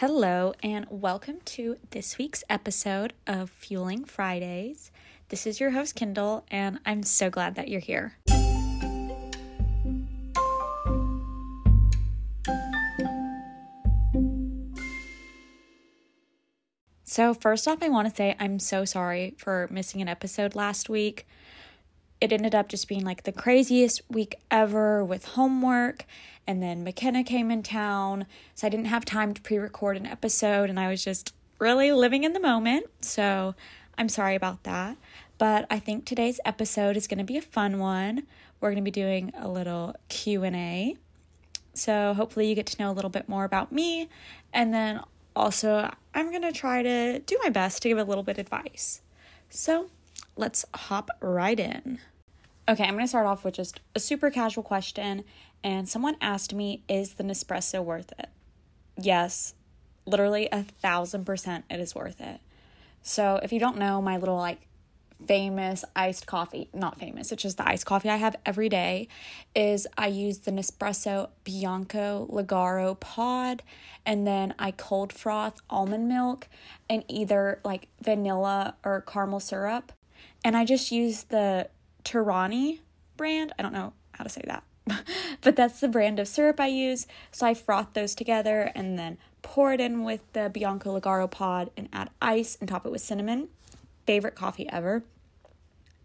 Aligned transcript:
Hello, 0.00 0.54
and 0.62 0.86
welcome 0.88 1.40
to 1.44 1.76
this 1.90 2.16
week's 2.16 2.42
episode 2.48 3.12
of 3.26 3.50
Fueling 3.50 4.06
Fridays. 4.06 4.90
This 5.28 5.46
is 5.46 5.60
your 5.60 5.72
host, 5.72 5.94
Kendall, 5.94 6.46
and 6.50 6.78
I'm 6.86 7.02
so 7.02 7.28
glad 7.28 7.54
that 7.56 7.68
you're 7.68 7.80
here. 7.80 8.16
So, 17.04 17.34
first 17.34 17.68
off, 17.68 17.82
I 17.82 17.90
want 17.90 18.08
to 18.08 18.16
say 18.16 18.34
I'm 18.40 18.58
so 18.58 18.86
sorry 18.86 19.34
for 19.36 19.68
missing 19.70 20.00
an 20.00 20.08
episode 20.08 20.54
last 20.54 20.88
week. 20.88 21.26
It 22.20 22.32
ended 22.32 22.54
up 22.54 22.68
just 22.68 22.88
being 22.88 23.04
like 23.04 23.22
the 23.22 23.32
craziest 23.32 24.02
week 24.10 24.36
ever 24.50 25.04
with 25.04 25.24
homework 25.24 26.04
and 26.46 26.62
then 26.62 26.82
McKenna 26.82 27.22
came 27.22 27.50
in 27.50 27.62
town, 27.62 28.26
so 28.54 28.66
I 28.66 28.70
didn't 28.70 28.86
have 28.86 29.04
time 29.04 29.34
to 29.34 29.40
pre 29.40 29.58
record 29.58 29.96
an 29.96 30.04
episode, 30.04 30.68
and 30.68 30.80
I 30.80 30.88
was 30.88 31.04
just 31.04 31.32
really 31.60 31.92
living 31.92 32.24
in 32.24 32.32
the 32.32 32.40
moment. 32.40 32.86
So 33.02 33.54
I'm 33.96 34.08
sorry 34.08 34.34
about 34.34 34.64
that. 34.64 34.96
But 35.38 35.66
I 35.70 35.78
think 35.78 36.04
today's 36.04 36.40
episode 36.44 36.96
is 36.96 37.06
going 37.06 37.18
to 37.18 37.24
be 37.24 37.36
a 37.36 37.42
fun 37.42 37.78
one. 37.78 38.24
We're 38.60 38.70
going 38.70 38.82
to 38.82 38.82
be 38.82 38.90
doing 38.90 39.32
a 39.38 39.48
little 39.48 39.94
Q&A. 40.08 40.96
So 41.72 42.14
hopefully 42.14 42.48
you 42.48 42.54
get 42.54 42.66
to 42.66 42.82
know 42.82 42.90
a 42.90 42.94
little 42.94 43.10
bit 43.10 43.28
more 43.28 43.44
about 43.44 43.70
me 43.70 44.08
and 44.52 44.74
then 44.74 45.00
also 45.36 45.88
I'm 46.14 46.30
going 46.30 46.42
to 46.42 46.52
try 46.52 46.82
to 46.82 47.20
do 47.20 47.38
my 47.42 47.48
best 47.48 47.80
to 47.82 47.88
give 47.88 47.96
a 47.96 48.04
little 48.04 48.24
bit 48.24 48.38
of 48.38 48.40
advice. 48.40 49.02
So, 49.48 49.88
let's 50.36 50.64
hop 50.74 51.10
right 51.20 51.58
in. 51.58 52.00
Okay, 52.68 52.84
I'm 52.84 52.94
going 52.94 53.04
to 53.04 53.08
start 53.08 53.26
off 53.26 53.44
with 53.44 53.54
just 53.54 53.80
a 53.94 54.00
super 54.00 54.30
casual 54.30 54.62
question 54.62 55.24
and 55.64 55.88
someone 55.88 56.16
asked 56.20 56.54
me, 56.54 56.84
is 56.88 57.14
the 57.14 57.24
Nespresso 57.24 57.82
worth 57.82 58.12
it? 58.18 58.28
Yes, 58.96 59.54
literally 60.06 60.48
a 60.52 60.62
thousand 60.62 61.24
percent 61.24 61.64
it 61.68 61.80
is 61.80 61.94
worth 61.94 62.20
it. 62.20 62.40
So 63.02 63.40
if 63.42 63.52
you 63.52 63.60
don't 63.60 63.78
know 63.78 64.00
my 64.00 64.18
little 64.18 64.36
like 64.36 64.60
famous 65.26 65.84
iced 65.96 66.26
coffee, 66.26 66.68
not 66.72 66.98
famous, 66.98 67.32
it's 67.32 67.42
just 67.42 67.56
the 67.56 67.68
iced 67.68 67.86
coffee 67.86 68.08
I 68.08 68.16
have 68.16 68.36
every 68.46 68.68
day, 68.68 69.08
is 69.54 69.86
I 69.98 70.06
use 70.06 70.38
the 70.38 70.50
Nespresso 70.50 71.30
Bianco 71.44 72.28
Leggero 72.30 72.98
pod 73.00 73.62
and 74.06 74.26
then 74.26 74.54
I 74.58 74.70
cold 74.70 75.12
froth 75.12 75.60
almond 75.68 76.08
milk 76.08 76.48
and 76.88 77.04
either 77.08 77.60
like 77.64 77.88
vanilla 78.02 78.76
or 78.84 79.00
caramel 79.02 79.40
syrup. 79.40 79.92
And 80.44 80.56
I 80.56 80.64
just 80.64 80.92
use 80.92 81.24
the 81.24 81.68
Torani 82.04 82.80
brand. 83.16 83.52
I 83.58 83.62
don't 83.62 83.72
know 83.72 83.92
how 84.12 84.24
to 84.24 84.30
say 84.30 84.42
that. 84.46 84.62
but 85.42 85.56
that's 85.56 85.80
the 85.80 85.88
brand 85.88 86.18
of 86.18 86.28
syrup 86.28 86.60
I 86.60 86.66
use. 86.68 87.06
So 87.32 87.46
I 87.46 87.54
froth 87.54 87.92
those 87.92 88.14
together 88.14 88.72
and 88.74 88.98
then 88.98 89.18
pour 89.42 89.72
it 89.72 89.80
in 89.80 90.04
with 90.04 90.20
the 90.32 90.50
Bianco 90.50 90.98
Leggero 90.98 91.30
pod 91.30 91.70
and 91.76 91.88
add 91.92 92.10
ice 92.20 92.56
and 92.60 92.68
top 92.68 92.86
it 92.86 92.92
with 92.92 93.00
cinnamon. 93.00 93.48
Favorite 94.06 94.34
coffee 94.34 94.68
ever. 94.68 95.02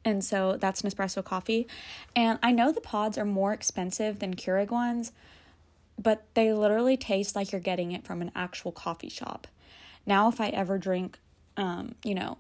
And 0.04 0.24
so 0.24 0.58
that's 0.58 0.84
Nespresso 0.84 1.24
coffee. 1.24 1.68
And 2.16 2.38
I 2.44 2.52
know 2.52 2.72
the 2.72 2.82
pods 2.82 3.18
are 3.18 3.26
more 3.26 3.54
expensive 3.54 4.20
than 4.20 4.36
Keurig 4.36 4.70
ones, 4.70 5.12
but 5.98 6.24
they 6.36 6.54
literally 6.54 6.96
taste 6.96 7.36
like 7.36 7.52
you're 7.52 7.62
getting 7.62 7.92
it 7.92 8.06
from 8.06 8.22
an 8.22 8.32
actual 8.36 8.72
coffee 8.72 9.09
shop. 9.09 9.48
Now, 10.06 10.30
if 10.30 10.40
I 10.40 10.50
ever 10.50 10.78
drink, 10.78 11.18
um, 11.58 11.96
you 12.04 12.14
know, 12.14 12.38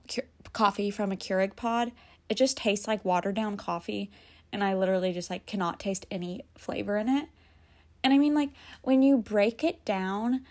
coffee 0.53 0.91
from 0.91 1.11
a 1.11 1.15
Keurig 1.15 1.55
pod, 1.55 1.91
it 2.29 2.35
just 2.35 2.57
tastes 2.57 2.87
like 2.87 3.05
watered 3.05 3.35
down 3.35 3.57
coffee 3.57 4.09
and 4.51 4.63
I 4.63 4.73
literally 4.73 5.11
just 5.11 5.29
like 5.29 5.45
cannot 5.45 5.79
taste 5.79 6.05
any 6.09 6.45
flavor 6.57 6.97
in 6.97 7.09
it. 7.09 7.27
And 8.03 8.13
I 8.13 8.17
mean 8.17 8.33
like 8.33 8.49
when 8.83 9.01
you 9.01 9.17
break 9.17 9.63
it 9.63 9.83
down, 9.83 10.45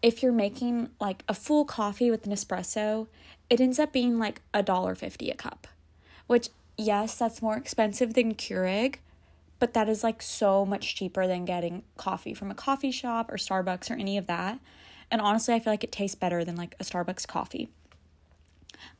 if 0.00 0.22
you're 0.22 0.32
making 0.32 0.90
like 1.00 1.24
a 1.28 1.34
full 1.34 1.64
coffee 1.64 2.10
with 2.10 2.26
an 2.26 2.32
espresso, 2.32 3.08
it 3.50 3.60
ends 3.60 3.78
up 3.78 3.92
being 3.92 4.18
like 4.18 4.40
a 4.54 4.62
dollar 4.62 4.94
fifty 4.94 5.30
a 5.30 5.34
cup. 5.34 5.66
Which 6.26 6.48
yes, 6.76 7.16
that's 7.16 7.42
more 7.42 7.56
expensive 7.56 8.14
than 8.14 8.34
Keurig, 8.34 8.96
but 9.58 9.74
that 9.74 9.88
is 9.88 10.04
like 10.04 10.22
so 10.22 10.64
much 10.64 10.94
cheaper 10.94 11.26
than 11.26 11.44
getting 11.44 11.82
coffee 11.96 12.34
from 12.34 12.50
a 12.50 12.54
coffee 12.54 12.92
shop 12.92 13.30
or 13.30 13.36
Starbucks 13.36 13.90
or 13.90 13.94
any 13.94 14.16
of 14.16 14.26
that. 14.26 14.58
And 15.10 15.20
honestly, 15.20 15.54
I 15.54 15.60
feel 15.60 15.72
like 15.72 15.84
it 15.84 15.92
tastes 15.92 16.14
better 16.14 16.44
than 16.44 16.56
like 16.56 16.76
a 16.78 16.84
Starbucks 16.84 17.26
coffee. 17.26 17.68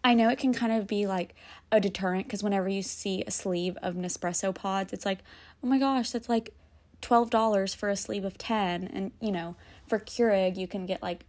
I 0.02 0.14
know 0.14 0.28
it 0.28 0.38
can 0.38 0.52
kind 0.52 0.72
of 0.72 0.86
be 0.86 1.06
like 1.06 1.34
a 1.70 1.80
deterrent 1.80 2.26
because 2.26 2.42
whenever 2.42 2.68
you 2.68 2.82
see 2.82 3.22
a 3.26 3.30
sleeve 3.30 3.76
of 3.82 3.94
Nespresso 3.94 4.54
pods, 4.54 4.92
it's 4.92 5.06
like, 5.06 5.18
oh 5.62 5.66
my 5.66 5.78
gosh, 5.78 6.10
that's 6.10 6.28
like 6.28 6.54
$12 7.02 7.76
for 7.76 7.88
a 7.88 7.96
sleeve 7.96 8.24
of 8.24 8.38
10. 8.38 8.84
And, 8.88 9.12
you 9.20 9.32
know, 9.32 9.56
for 9.86 9.98
Keurig, 9.98 10.56
you 10.56 10.66
can 10.66 10.86
get 10.86 11.02
like 11.02 11.24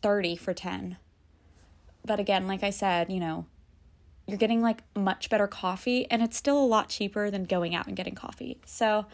30 0.00 0.36
for 0.36 0.54
10. 0.54 0.96
But 2.04 2.20
again, 2.20 2.46
like 2.46 2.62
I 2.62 2.70
said, 2.70 3.10
you 3.10 3.20
know, 3.20 3.46
you're 4.26 4.38
getting 4.38 4.60
like 4.60 4.82
much 4.94 5.30
better 5.30 5.46
coffee 5.46 6.06
and 6.10 6.22
it's 6.22 6.36
still 6.36 6.58
a 6.58 6.64
lot 6.64 6.88
cheaper 6.88 7.30
than 7.30 7.44
going 7.44 7.74
out 7.74 7.86
and 7.86 7.96
getting 7.96 8.14
coffee. 8.14 8.60
So 8.66 9.06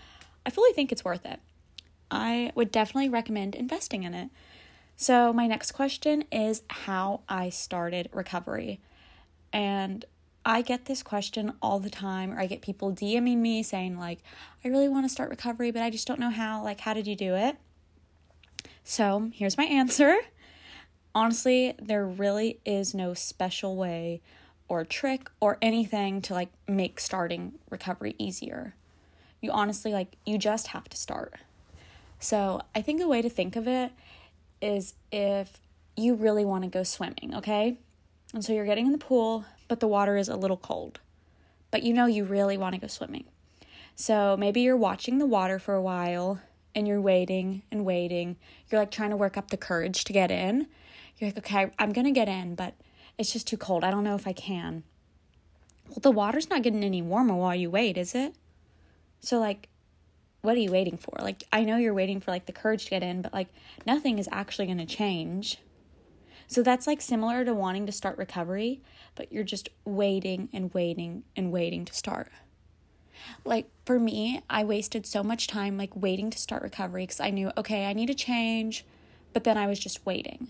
I 0.44 0.50
fully 0.50 0.72
think 0.72 0.90
it's 0.90 1.04
worth 1.04 1.24
it. 1.24 1.40
I 2.10 2.52
would 2.54 2.70
definitely 2.70 3.08
recommend 3.08 3.54
investing 3.54 4.02
in 4.02 4.14
it. 4.14 4.30
So, 4.96 5.32
my 5.32 5.46
next 5.46 5.72
question 5.72 6.24
is 6.30 6.62
how 6.68 7.22
I 7.28 7.48
started 7.48 8.08
recovery. 8.12 8.80
And 9.52 10.04
I 10.46 10.62
get 10.62 10.84
this 10.84 11.02
question 11.02 11.54
all 11.60 11.80
the 11.80 11.90
time, 11.90 12.32
or 12.32 12.38
I 12.38 12.46
get 12.46 12.60
people 12.60 12.92
DMing 12.92 13.38
me 13.38 13.62
saying, 13.62 13.98
like, 13.98 14.20
I 14.64 14.68
really 14.68 14.88
want 14.88 15.04
to 15.04 15.08
start 15.08 15.30
recovery, 15.30 15.70
but 15.70 15.82
I 15.82 15.90
just 15.90 16.06
don't 16.06 16.20
know 16.20 16.30
how. 16.30 16.62
Like, 16.62 16.80
how 16.80 16.94
did 16.94 17.06
you 17.06 17.16
do 17.16 17.34
it? 17.34 17.56
So, 18.84 19.30
here's 19.32 19.56
my 19.56 19.64
answer. 19.64 20.16
Honestly, 21.14 21.74
there 21.80 22.06
really 22.06 22.60
is 22.64 22.94
no 22.94 23.14
special 23.14 23.76
way 23.76 24.20
or 24.68 24.84
trick 24.84 25.30
or 25.40 25.58
anything 25.62 26.20
to 26.22 26.34
like 26.34 26.50
make 26.68 27.00
starting 27.00 27.54
recovery 27.70 28.14
easier. 28.18 28.74
You 29.40 29.50
honestly, 29.50 29.92
like, 29.92 30.16
you 30.24 30.38
just 30.38 30.68
have 30.68 30.88
to 30.88 30.96
start. 30.96 31.34
So, 32.18 32.60
I 32.74 32.82
think 32.82 33.00
a 33.00 33.08
way 33.08 33.22
to 33.22 33.30
think 33.30 33.56
of 33.56 33.66
it 33.66 33.92
is 34.64 34.94
if 35.12 35.60
you 35.94 36.14
really 36.14 36.44
want 36.44 36.64
to 36.64 36.70
go 36.70 36.82
swimming, 36.82 37.34
okay? 37.34 37.78
And 38.32 38.44
so 38.44 38.52
you're 38.52 38.64
getting 38.64 38.86
in 38.86 38.92
the 38.92 38.98
pool, 38.98 39.44
but 39.68 39.80
the 39.80 39.86
water 39.86 40.16
is 40.16 40.28
a 40.28 40.36
little 40.36 40.56
cold. 40.56 41.00
But 41.70 41.82
you 41.82 41.92
know 41.92 42.06
you 42.06 42.24
really 42.24 42.56
want 42.56 42.74
to 42.74 42.80
go 42.80 42.86
swimming. 42.86 43.26
So 43.94 44.36
maybe 44.36 44.62
you're 44.62 44.76
watching 44.76 45.18
the 45.18 45.26
water 45.26 45.58
for 45.58 45.74
a 45.74 45.82
while 45.82 46.40
and 46.74 46.88
you're 46.88 47.00
waiting 47.00 47.62
and 47.70 47.84
waiting. 47.84 48.36
You're 48.68 48.80
like 48.80 48.90
trying 48.90 49.10
to 49.10 49.16
work 49.16 49.36
up 49.36 49.50
the 49.50 49.56
courage 49.56 50.02
to 50.04 50.12
get 50.12 50.30
in. 50.30 50.66
You're 51.18 51.28
like, 51.28 51.38
okay, 51.38 51.70
I'm 51.78 51.92
going 51.92 52.06
to 52.06 52.10
get 52.10 52.28
in, 52.28 52.54
but 52.54 52.74
it's 53.18 53.32
just 53.32 53.46
too 53.46 53.56
cold. 53.56 53.84
I 53.84 53.90
don't 53.90 54.02
know 54.02 54.16
if 54.16 54.26
I 54.26 54.32
can. 54.32 54.82
Well, 55.88 55.98
the 56.00 56.10
water's 56.10 56.48
not 56.48 56.62
getting 56.62 56.82
any 56.82 57.02
warmer 57.02 57.34
while 57.34 57.54
you 57.54 57.70
wait, 57.70 57.96
is 57.96 58.14
it? 58.14 58.34
So, 59.20 59.38
like, 59.38 59.68
what 60.44 60.56
are 60.56 60.60
you 60.60 60.70
waiting 60.70 60.98
for? 60.98 61.16
Like, 61.20 61.44
I 61.52 61.64
know 61.64 61.78
you're 61.78 61.94
waiting 61.94 62.20
for 62.20 62.30
like 62.30 62.46
the 62.46 62.52
courage 62.52 62.84
to 62.84 62.90
get 62.90 63.02
in, 63.02 63.22
but 63.22 63.32
like 63.32 63.48
nothing 63.86 64.18
is 64.18 64.28
actually 64.30 64.66
going 64.66 64.78
to 64.78 64.86
change. 64.86 65.58
So 66.46 66.62
that's 66.62 66.86
like 66.86 67.00
similar 67.00 67.44
to 67.44 67.54
wanting 67.54 67.86
to 67.86 67.92
start 67.92 68.18
recovery, 68.18 68.82
but 69.14 69.32
you're 69.32 69.42
just 69.44 69.70
waiting 69.86 70.50
and 70.52 70.72
waiting 70.74 71.24
and 71.34 71.50
waiting 71.50 71.86
to 71.86 71.94
start. 71.94 72.30
Like 73.46 73.70
for 73.86 73.98
me, 73.98 74.42
I 74.50 74.64
wasted 74.64 75.06
so 75.06 75.22
much 75.22 75.46
time 75.46 75.78
like 75.78 75.96
waiting 75.96 76.28
to 76.28 76.38
start 76.38 76.62
recovery 76.62 77.04
because 77.04 77.20
I 77.20 77.30
knew, 77.30 77.50
okay, 77.56 77.86
I 77.86 77.94
need 77.94 78.06
to 78.06 78.14
change, 78.14 78.84
but 79.32 79.44
then 79.44 79.56
I 79.56 79.66
was 79.66 79.78
just 79.78 80.04
waiting. 80.04 80.48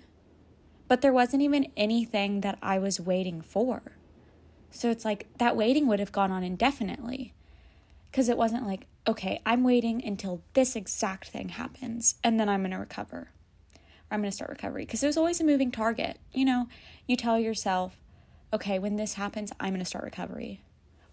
But 0.89 1.03
there 1.03 1.13
wasn't 1.13 1.43
even 1.43 1.71
anything 1.77 2.41
that 2.41 2.59
I 2.61 2.79
was 2.79 2.99
waiting 2.99 3.41
for. 3.41 3.81
So 4.71 4.91
it's 4.91 5.05
like 5.05 5.29
that 5.39 5.57
waiting 5.57 5.87
would 5.87 6.01
have 6.01 6.11
gone 6.11 6.33
on 6.33 6.43
indefinitely 6.43 7.33
because 8.11 8.29
it 8.29 8.37
wasn't 8.37 8.67
like, 8.67 8.89
okay, 9.07 9.41
I'm 9.45 9.65
waiting 9.65 10.05
until 10.05 10.43
this 10.55 10.77
exact 10.77 11.29
thing 11.29 11.51
happens 11.51 12.17
and 12.25 12.41
then 12.41 12.49
I'm 12.49 12.63
going 12.63 12.71
to 12.71 12.79
recover. 12.79 13.29
I'm 14.11 14.21
going 14.21 14.31
to 14.31 14.35
start 14.35 14.51
recovery 14.51 14.85
because 14.85 15.03
was 15.03 15.17
always 15.17 15.41
a 15.41 15.45
moving 15.45 15.71
target. 15.71 16.19
You 16.33 16.45
know, 16.45 16.69
you 17.07 17.17
tell 17.17 17.39
yourself, 17.39 17.99
okay, 18.53 18.79
when 18.79 18.97
this 18.97 19.15
happens, 19.15 19.53
I'm 19.61 19.71
going 19.71 19.81
to 19.81 19.85
start 19.85 20.05
recovery. 20.05 20.61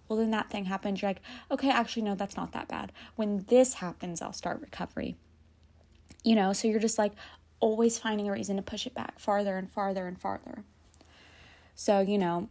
Well, 0.08 0.20
then 0.20 0.32
that 0.32 0.50
thing 0.50 0.66
happens. 0.66 1.02
You're 1.02 1.10
like, 1.10 1.22
okay, 1.50 1.70
actually, 1.70 2.04
no, 2.04 2.16
that's 2.16 2.36
not 2.36 2.52
that 2.52 2.68
bad. 2.68 2.92
When 3.16 3.46
this 3.48 3.76
happens, 3.76 4.22
I'll 4.22 4.34
start 4.34 4.62
recovery. 4.62 5.16
You 6.24 6.36
know, 6.36 6.54
so 6.54 6.68
you're 6.68 6.80
just 6.80 6.98
like 6.98 7.14
always 7.60 7.98
finding 7.98 8.28
a 8.28 8.32
reason 8.32 8.58
to 8.58 8.62
push 8.62 8.86
it 8.86 8.94
back 8.94 9.20
farther 9.20 9.58
and 9.58 9.72
farther 9.72 10.08
and 10.08 10.20
farther. 10.20 10.64
So, 11.76 12.02
you 12.02 12.18
know, 12.18 12.50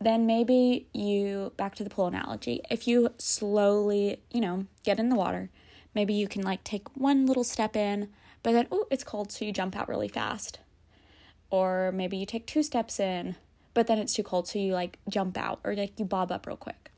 then 0.00 0.26
maybe 0.26 0.86
you, 0.92 1.52
back 1.56 1.74
to 1.76 1.84
the 1.84 1.90
pool 1.90 2.06
analogy, 2.06 2.60
if 2.70 2.86
you 2.86 3.10
slowly, 3.18 4.20
you 4.30 4.40
know, 4.40 4.66
get 4.82 4.98
in 4.98 5.08
the 5.08 5.16
water, 5.16 5.50
maybe 5.94 6.12
you 6.14 6.28
can 6.28 6.42
like 6.42 6.62
take 6.64 6.94
one 6.96 7.26
little 7.26 7.44
step 7.44 7.76
in, 7.76 8.08
but 8.42 8.52
then, 8.52 8.66
oh, 8.70 8.86
it's 8.90 9.04
cold, 9.04 9.32
so 9.32 9.44
you 9.44 9.52
jump 9.52 9.76
out 9.76 9.88
really 9.88 10.08
fast. 10.08 10.60
Or 11.50 11.92
maybe 11.92 12.16
you 12.16 12.26
take 12.26 12.46
two 12.46 12.62
steps 12.62 13.00
in, 13.00 13.36
but 13.72 13.86
then 13.86 13.98
it's 13.98 14.14
too 14.14 14.22
cold, 14.22 14.48
so 14.48 14.58
you 14.58 14.72
like 14.72 14.98
jump 15.08 15.38
out 15.38 15.60
or 15.64 15.74
like 15.74 15.98
you 15.98 16.04
bob 16.04 16.30
up 16.30 16.46
real 16.46 16.56
quick. 16.56 16.90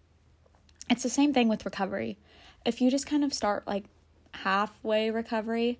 It's 0.91 1.03
the 1.03 1.09
same 1.09 1.33
thing 1.33 1.49
with 1.49 1.65
recovery. 1.65 2.19
If 2.65 2.81
you 2.81 2.91
just 2.91 3.07
kind 3.07 3.23
of 3.23 3.33
start 3.33 3.67
like 3.67 3.85
halfway 4.33 5.11
recovery, 5.11 5.79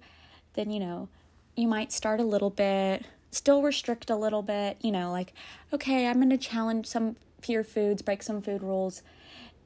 then 0.55 0.71
you 0.71 0.81
know, 0.81 1.09
you 1.57 1.67
might 1.67 1.93
start 1.93 2.21
a 2.21 2.25
little 2.25 2.51
bit, 2.51 3.05
still 3.31 3.63
restrict 3.63 4.11
a 4.11 4.17
little 4.17 4.43
bit, 4.43 4.79
you 4.81 4.91
know, 4.91 5.11
like, 5.11 5.33
okay, 5.73 6.07
I'm 6.07 6.17
going 6.17 6.31
to 6.31 6.39
challenge 6.39 6.87
some 6.87 7.17
fear 7.41 7.63
foods, 7.63 8.03
break 8.03 8.23
some 8.23 8.43
food 8.43 8.63
rules 8.63 9.03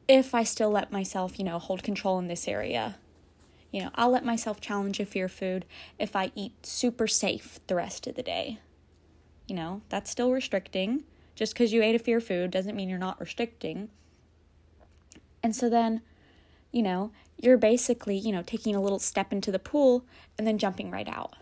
if 0.09 0.35
I 0.35 0.43
still 0.43 0.71
let 0.71 0.93
myself, 0.93 1.39
you 1.39 1.45
know, 1.45 1.59
hold 1.59 1.83
control 1.83 2.19
in 2.19 2.29
this 2.29 2.49
area. 2.49 2.97
You 3.71 3.83
know, 3.83 3.91
I'll 3.95 4.11
let 4.11 4.25
myself 4.25 4.61
challenge 4.61 5.01
a 5.01 5.07
fear 5.07 5.29
food 5.29 5.65
if 5.99 6.15
I 6.15 6.33
eat 6.35 6.67
super 6.67 7.07
safe 7.07 7.61
the 7.67 7.75
rest 7.75 8.07
of 8.07 8.15
the 8.15 8.23
day. 8.23 8.59
You 9.47 9.55
know, 9.55 9.81
that's 9.89 10.11
still 10.11 10.31
restricting. 10.31 11.05
Just 11.35 11.55
because 11.55 11.73
you 11.73 11.83
ate 11.83 11.95
a 11.95 11.99
fear 11.99 12.21
food 12.21 12.51
doesn't 12.51 12.77
mean 12.77 12.89
you're 12.91 12.99
not 12.99 13.21
restricting. 13.21 13.89
And 15.43 15.57
so 15.57 15.71
then, 15.71 16.03
you 16.71 16.83
know, 16.83 17.11
you're 17.39 17.57
basically, 17.57 18.17
you 18.17 18.33
know, 18.33 18.43
taking 18.43 18.77
a 18.77 18.83
little 18.83 18.99
step 18.99 19.33
into 19.33 19.51
the 19.51 19.59
pool 19.59 20.05
and 20.37 20.47
then 20.47 20.59
jumping 20.59 20.91
right 20.91 21.09
out. 21.09 21.35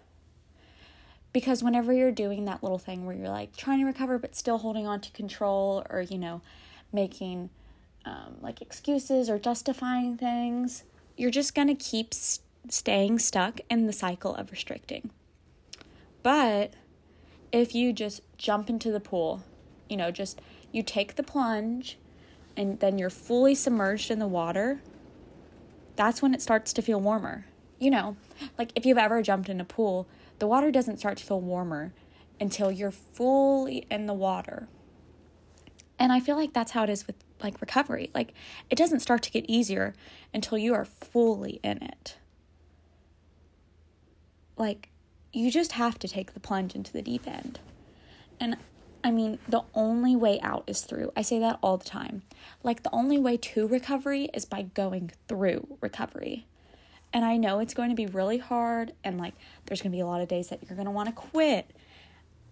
Because 1.33 1.63
whenever 1.63 1.93
you're 1.93 2.11
doing 2.11 2.45
that 2.47 2.63
little 2.63 2.79
thing 2.79 3.07
where 3.07 3.15
you're 3.15 3.29
like 3.29 3.57
trying 3.57 3.79
to 3.81 3.85
recover 3.85 4.19
but 4.19 4.35
still 4.35 4.59
holding 4.59 4.87
on 4.87 5.01
to 5.01 5.13
control 5.13 5.85
or, 5.89 6.03
you 6.03 6.19
know, 6.19 6.43
making 6.93 7.51
um, 8.05 8.37
like 8.41 8.61
excuses 8.61 9.31
or 9.31 9.39
justifying 9.39 10.17
things, 10.17 10.85
you're 11.17 11.31
just 11.31 11.55
going 11.55 11.69
to 11.69 11.75
keep 11.75 12.13
st- 12.13 12.45
staying 12.69 13.19
stuck 13.19 13.61
in 13.71 13.87
the 13.87 13.93
cycle 13.93 14.35
of 14.35 14.51
restricting. 14.51 15.11
But 16.23 16.75
if 17.53 17.75
you 17.75 17.93
just 17.93 18.23
jump 18.37 18.69
into 18.69 18.91
the 18.91 19.01
pool, 19.01 19.43
you 19.89 19.97
know, 19.97 20.11
just 20.11 20.41
you 20.73 20.83
take 20.83 21.17
the 21.17 21.23
plunge 21.23 21.99
and 22.57 22.81
then 22.81 22.99
you're 22.99 23.11
fully 23.11 23.55
submerged 23.55 24.11
in 24.11 24.19
the 24.19 24.27
water, 24.27 24.81
that's 25.97 26.23
when 26.23 26.35
it 26.35 26.43
starts 26.43 26.73
to 26.73 26.83
feel 26.83 27.01
warmer. 27.01 27.47
You 27.81 27.91
know, 27.91 28.17
like 28.57 28.71
if 28.77 28.87
you've 28.87 28.99
ever 28.99 29.23
jumped 29.23 29.49
in 29.49 29.61
a 29.61 29.65
pool, 29.65 30.07
the 30.39 30.47
water 30.47 30.71
doesn't 30.71 30.99
start 30.99 31.19
to 31.19 31.25
feel 31.25 31.41
warmer 31.41 31.93
until 32.39 32.71
you're 32.71 32.93
fully 32.93 33.87
in 33.91 34.07
the 34.07 34.15
water. 34.15 34.69
And 35.99 36.13
I 36.13 36.21
feel 36.21 36.37
like 36.37 36.53
that's 36.53 36.71
how 36.71 36.85
it 36.85 36.91
is 36.91 37.07
with 37.07 37.17
like 37.43 37.61
recovery. 37.61 38.11
Like 38.15 38.33
it 38.69 38.77
doesn't 38.77 39.01
start 39.01 39.23
to 39.25 39.31
get 39.31 39.45
easier 39.49 39.95
until 40.33 40.59
you 40.59 40.75
are 40.75 40.85
fully 40.85 41.59
in 41.65 41.83
it. 41.83 42.19
Like 44.57 44.91
you 45.33 45.51
just 45.51 45.73
have 45.73 45.99
to 46.01 46.09
take 46.09 46.35
the 46.35 46.41
plunge 46.41 46.75
into 46.75 46.93
the 46.93 47.03
deep 47.03 47.27
end. 47.27 47.61
And 48.39 48.57
I 49.03 49.11
mean, 49.11 49.39
the 49.49 49.63
only 49.75 50.15
way 50.15 50.39
out 50.43 50.65
is 50.67 50.83
through. 50.83 51.13
I 51.17 51.23
say 51.23 51.39
that 51.39 51.59
all 51.63 51.79
the 51.79 51.89
time. 51.89 52.23
Like, 52.63 52.83
the 52.83 52.95
only 52.95 53.19
way 53.19 53.39
to 53.39 53.67
recovery 53.67 54.29
is 54.35 54.45
by 54.45 54.63
going 54.63 55.13
through 55.27 55.79
recovery. 55.81 56.47
And 57.13 57.25
I 57.25 57.37
know 57.37 57.59
it's 57.59 57.75
going 57.75 57.91
to 57.91 57.97
be 57.97 58.07
really 58.07 58.39
hard, 58.39 58.93
and 59.03 59.19
like, 59.19 59.35
there's 59.67 59.83
going 59.83 59.91
to 59.91 59.97
be 59.97 60.01
a 60.01 60.07
lot 60.07 60.21
of 60.21 60.29
days 60.29 60.49
that 60.49 60.63
you're 60.63 60.77
going 60.77 60.87
to 60.87 60.93
want 60.93 61.09
to 61.09 61.15
quit. 61.15 61.71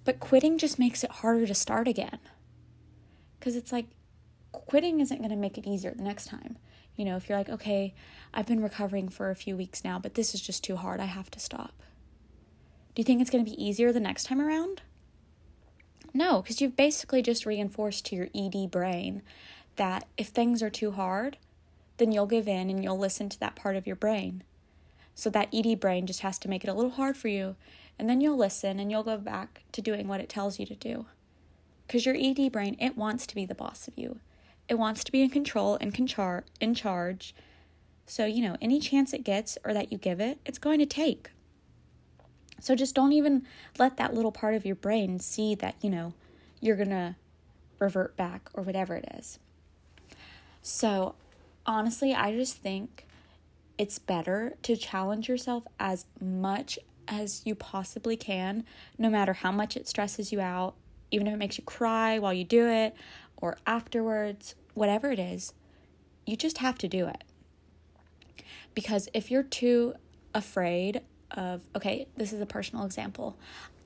But 0.04 0.20
quitting 0.20 0.58
just 0.58 0.78
makes 0.78 1.04
it 1.04 1.10
harder 1.10 1.46
to 1.46 1.54
start 1.54 1.86
again. 1.86 2.18
Because 3.38 3.54
it's 3.54 3.72
like, 3.72 3.86
quitting 4.52 5.00
isn't 5.00 5.18
going 5.18 5.30
to 5.30 5.36
make 5.36 5.58
it 5.58 5.66
easier 5.66 5.92
the 5.92 6.02
next 6.02 6.26
time. 6.26 6.56
You 6.96 7.04
know, 7.04 7.16
if 7.16 7.28
you're 7.28 7.38
like, 7.38 7.48
okay, 7.48 7.94
I've 8.34 8.46
been 8.46 8.62
recovering 8.62 9.08
for 9.08 9.30
a 9.30 9.36
few 9.36 9.56
weeks 9.56 9.84
now, 9.84 10.00
but 10.00 10.14
this 10.14 10.34
is 10.34 10.40
just 10.40 10.64
too 10.64 10.76
hard, 10.76 10.98
I 10.98 11.04
have 11.04 11.30
to 11.30 11.38
stop. 11.38 11.82
Do 12.94 13.00
you 13.00 13.04
think 13.04 13.20
it's 13.20 13.30
going 13.30 13.44
to 13.44 13.50
be 13.50 13.62
easier 13.62 13.92
the 13.92 14.00
next 14.00 14.24
time 14.24 14.40
around? 14.40 14.82
No, 16.12 16.42
because 16.42 16.60
you've 16.60 16.76
basically 16.76 17.22
just 17.22 17.46
reinforced 17.46 18.06
to 18.06 18.16
your 18.16 18.28
ED 18.34 18.70
brain 18.72 19.22
that 19.76 20.08
if 20.16 20.28
things 20.28 20.62
are 20.62 20.70
too 20.70 20.90
hard, 20.90 21.36
then 21.98 22.10
you'll 22.10 22.26
give 22.26 22.48
in 22.48 22.70
and 22.70 22.82
you'll 22.82 22.98
listen 22.98 23.28
to 23.28 23.38
that 23.40 23.54
part 23.54 23.76
of 23.76 23.86
your 23.86 23.94
brain. 23.94 24.42
So 25.18 25.30
that 25.30 25.52
ED 25.52 25.80
brain 25.80 26.06
just 26.06 26.20
has 26.20 26.38
to 26.38 26.48
make 26.48 26.62
it 26.62 26.70
a 26.70 26.74
little 26.74 26.92
hard 26.92 27.16
for 27.16 27.26
you, 27.26 27.56
and 27.98 28.08
then 28.08 28.20
you'll 28.20 28.36
listen 28.36 28.78
and 28.78 28.88
you'll 28.88 29.02
go 29.02 29.16
back 29.16 29.64
to 29.72 29.82
doing 29.82 30.06
what 30.06 30.20
it 30.20 30.28
tells 30.28 30.60
you 30.60 30.66
to 30.66 30.76
do. 30.76 31.06
Because 31.84 32.06
your 32.06 32.14
ED 32.16 32.52
brain, 32.52 32.76
it 32.78 32.96
wants 32.96 33.26
to 33.26 33.34
be 33.34 33.44
the 33.44 33.52
boss 33.52 33.88
of 33.88 33.98
you. 33.98 34.20
It 34.68 34.78
wants 34.78 35.02
to 35.02 35.10
be 35.10 35.22
in 35.22 35.30
control 35.30 35.76
and 35.80 35.92
conchar- 35.92 36.44
in 36.60 36.72
charge. 36.72 37.34
So, 38.06 38.26
you 38.26 38.40
know, 38.42 38.56
any 38.62 38.78
chance 38.78 39.12
it 39.12 39.24
gets 39.24 39.58
or 39.64 39.74
that 39.74 39.90
you 39.90 39.98
give 39.98 40.20
it, 40.20 40.38
it's 40.46 40.56
going 40.56 40.78
to 40.78 40.86
take. 40.86 41.30
So 42.60 42.76
just 42.76 42.94
don't 42.94 43.12
even 43.12 43.44
let 43.76 43.96
that 43.96 44.14
little 44.14 44.30
part 44.30 44.54
of 44.54 44.64
your 44.64 44.76
brain 44.76 45.18
see 45.18 45.56
that, 45.56 45.74
you 45.82 45.90
know, 45.90 46.14
you're 46.60 46.76
going 46.76 46.90
to 46.90 47.16
revert 47.80 48.16
back 48.16 48.50
or 48.54 48.62
whatever 48.62 48.94
it 48.94 49.12
is. 49.18 49.40
So 50.62 51.16
honestly, 51.66 52.14
I 52.14 52.30
just 52.36 52.58
think 52.58 53.07
it's 53.78 53.98
better 53.98 54.56
to 54.62 54.76
challenge 54.76 55.28
yourself 55.28 55.64
as 55.78 56.04
much 56.20 56.78
as 57.06 57.42
you 57.46 57.54
possibly 57.54 58.16
can, 58.16 58.64
no 58.98 59.08
matter 59.08 59.32
how 59.32 59.50
much 59.50 59.76
it 59.76 59.88
stresses 59.88 60.32
you 60.32 60.40
out, 60.40 60.74
even 61.10 61.26
if 61.26 61.34
it 61.34 61.38
makes 61.38 61.56
you 61.56 61.64
cry 61.64 62.18
while 62.18 62.34
you 62.34 62.44
do 62.44 62.66
it 62.68 62.94
or 63.36 63.56
afterwards, 63.66 64.54
whatever 64.74 65.10
it 65.10 65.18
is, 65.18 65.54
you 66.26 66.36
just 66.36 66.58
have 66.58 66.76
to 66.78 66.88
do 66.88 67.06
it. 67.06 67.24
Because 68.74 69.08
if 69.14 69.30
you're 69.30 69.42
too 69.42 69.94
afraid 70.34 71.00
of 71.30 71.62
okay, 71.76 72.06
this 72.16 72.32
is 72.32 72.40
a 72.40 72.46
personal 72.46 72.84
example. 72.84 73.36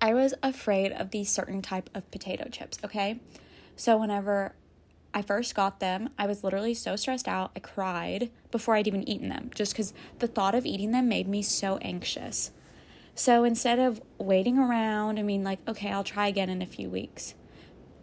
I 0.01 0.15
was 0.15 0.35
afraid 0.43 0.93
of 0.93 1.11
these 1.11 1.31
certain 1.31 1.63
type 1.63 1.89
of 1.95 2.11
potato 2.11 2.49
chips, 2.49 2.79
okay? 2.85 3.21
So 3.77 3.97
whenever 3.97 4.55
I 5.15 5.23
first 5.23 5.55
got 5.55 5.81
them, 5.81 6.11
I 6.19 6.27
was 6.27 6.43
literally 6.43 6.75
so 6.75 6.97
stressed 6.97 7.29
out. 7.29 7.51
I 7.55 7.61
cried 7.61 8.31
before 8.51 8.75
I'd 8.77 8.87
even 8.87 9.09
eaten 9.09 9.29
them 9.29 9.51
just 9.55 9.75
cuz 9.75 9.93
the 10.19 10.27
thought 10.27 10.55
of 10.55 10.65
eating 10.65 10.91
them 10.93 11.09
made 11.09 11.29
me 11.29 11.43
so 11.43 11.77
anxious. 11.79 12.51
So 13.15 13.45
instead 13.45 13.79
of 13.79 14.01
waiting 14.19 14.59
around, 14.59 15.19
I 15.19 15.23
mean 15.23 15.45
like, 15.45 15.59
okay, 15.69 15.91
I'll 15.91 16.05
try 16.05 16.29
again 16.29 16.49
in 16.49 16.63
a 16.63 16.67
few 16.67 16.89
weeks. 16.89 17.35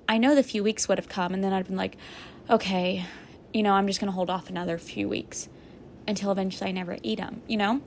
I 0.07 0.17
know 0.17 0.35
the 0.35 0.43
few 0.43 0.63
weeks 0.63 0.87
would 0.87 0.97
have 0.97 1.09
come 1.09 1.33
and 1.33 1.43
then 1.43 1.53
I'd 1.53 1.67
been 1.67 1.75
like, 1.75 1.97
okay, 2.49 3.05
you 3.53 3.63
know, 3.63 3.73
I'm 3.73 3.87
just 3.87 3.99
going 3.99 4.07
to 4.07 4.15
hold 4.15 4.29
off 4.29 4.49
another 4.49 4.77
few 4.77 5.07
weeks 5.07 5.49
until 6.07 6.31
eventually 6.31 6.69
I 6.69 6.73
never 6.73 6.97
eat 7.03 7.19
them, 7.19 7.41
you 7.47 7.57
know? 7.57 7.81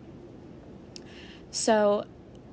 So, 1.50 2.04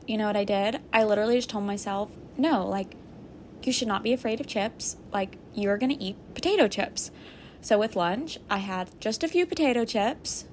you 0.07 0.17
know 0.17 0.27
what 0.27 0.35
I 0.35 0.43
did? 0.43 0.79
I 0.91 1.03
literally 1.03 1.35
just 1.35 1.49
told 1.49 1.63
myself, 1.63 2.09
no, 2.37 2.67
like, 2.67 2.95
you 3.65 3.73
should 3.73 3.87
not 3.87 4.03
be 4.03 4.13
afraid 4.13 4.39
of 4.39 4.47
chips. 4.47 4.97
Like, 5.11 5.37
you're 5.53 5.77
going 5.77 5.95
to 5.95 6.03
eat 6.03 6.15
potato 6.33 6.67
chips. 6.67 7.11
So, 7.61 7.77
with 7.77 7.95
lunch, 7.95 8.37
I 8.49 8.57
had 8.59 8.89
just 8.99 9.23
a 9.23 9.27
few 9.27 9.45
potato 9.45 9.85
chips, 9.85 10.45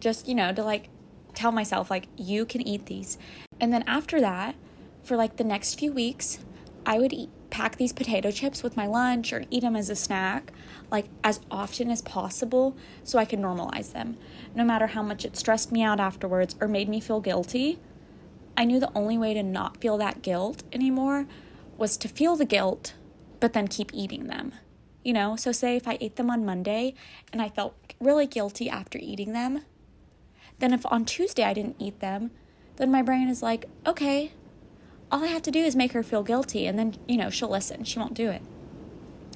just, 0.00 0.28
you 0.28 0.34
know, 0.34 0.52
to 0.52 0.62
like 0.62 0.88
tell 1.34 1.52
myself, 1.52 1.90
like, 1.90 2.06
you 2.16 2.46
can 2.46 2.66
eat 2.66 2.86
these. 2.86 3.18
And 3.60 3.72
then 3.72 3.84
after 3.86 4.20
that, 4.20 4.54
for 5.02 5.16
like 5.16 5.36
the 5.36 5.44
next 5.44 5.78
few 5.78 5.92
weeks, 5.92 6.38
I 6.86 6.98
would 6.98 7.12
eat, 7.12 7.30
pack 7.50 7.76
these 7.76 7.92
potato 7.92 8.30
chips 8.30 8.62
with 8.62 8.76
my 8.76 8.86
lunch 8.86 9.32
or 9.32 9.44
eat 9.50 9.60
them 9.60 9.76
as 9.76 9.90
a 9.90 9.96
snack, 9.96 10.52
like 10.90 11.06
as 11.24 11.40
often 11.50 11.90
as 11.90 12.02
possible 12.02 12.76
so 13.04 13.18
I 13.18 13.24
could 13.24 13.38
normalize 13.38 13.92
them. 13.92 14.16
No 14.54 14.64
matter 14.64 14.86
how 14.86 15.02
much 15.02 15.24
it 15.24 15.36
stressed 15.36 15.72
me 15.72 15.82
out 15.82 15.98
afterwards 16.00 16.56
or 16.60 16.68
made 16.68 16.88
me 16.88 17.00
feel 17.00 17.20
guilty, 17.20 17.78
I 18.56 18.64
knew 18.64 18.80
the 18.80 18.92
only 18.94 19.18
way 19.18 19.34
to 19.34 19.42
not 19.42 19.78
feel 19.78 19.98
that 19.98 20.22
guilt 20.22 20.62
anymore 20.72 21.26
was 21.78 21.96
to 21.96 22.08
feel 22.08 22.36
the 22.36 22.44
guilt, 22.44 22.92
but 23.40 23.54
then 23.54 23.68
keep 23.68 23.90
eating 23.94 24.26
them. 24.26 24.52
You 25.02 25.14
know, 25.14 25.36
so 25.36 25.52
say 25.52 25.76
if 25.76 25.88
I 25.88 25.96
ate 26.00 26.16
them 26.16 26.28
on 26.28 26.44
Monday 26.44 26.92
and 27.32 27.40
I 27.40 27.48
felt 27.48 27.74
really 28.00 28.26
guilty 28.26 28.68
after 28.68 28.98
eating 29.00 29.32
them, 29.32 29.62
then 30.58 30.74
if 30.74 30.84
on 30.86 31.04
Tuesday 31.04 31.44
I 31.44 31.54
didn't 31.54 31.76
eat 31.78 32.00
them, 32.00 32.32
then 32.76 32.90
my 32.90 33.00
brain 33.00 33.28
is 33.28 33.42
like, 33.42 33.66
okay, 33.86 34.32
all 35.10 35.24
I 35.24 35.28
have 35.28 35.42
to 35.42 35.50
do 35.50 35.60
is 35.60 35.76
make 35.76 35.92
her 35.92 36.02
feel 36.02 36.22
guilty 36.22 36.66
and 36.66 36.78
then, 36.78 36.96
you 37.06 37.16
know, 37.16 37.30
she'll 37.30 37.48
listen. 37.48 37.84
She 37.84 37.98
won't 37.98 38.14
do 38.14 38.28
it. 38.28 38.42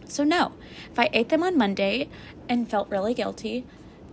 So, 0.06 0.24
no, 0.24 0.52
if 0.90 0.98
I 0.98 1.08
ate 1.12 1.30
them 1.30 1.42
on 1.42 1.56
Monday 1.56 2.08
and 2.48 2.68
felt 2.68 2.90
really 2.90 3.14
guilty, 3.14 3.64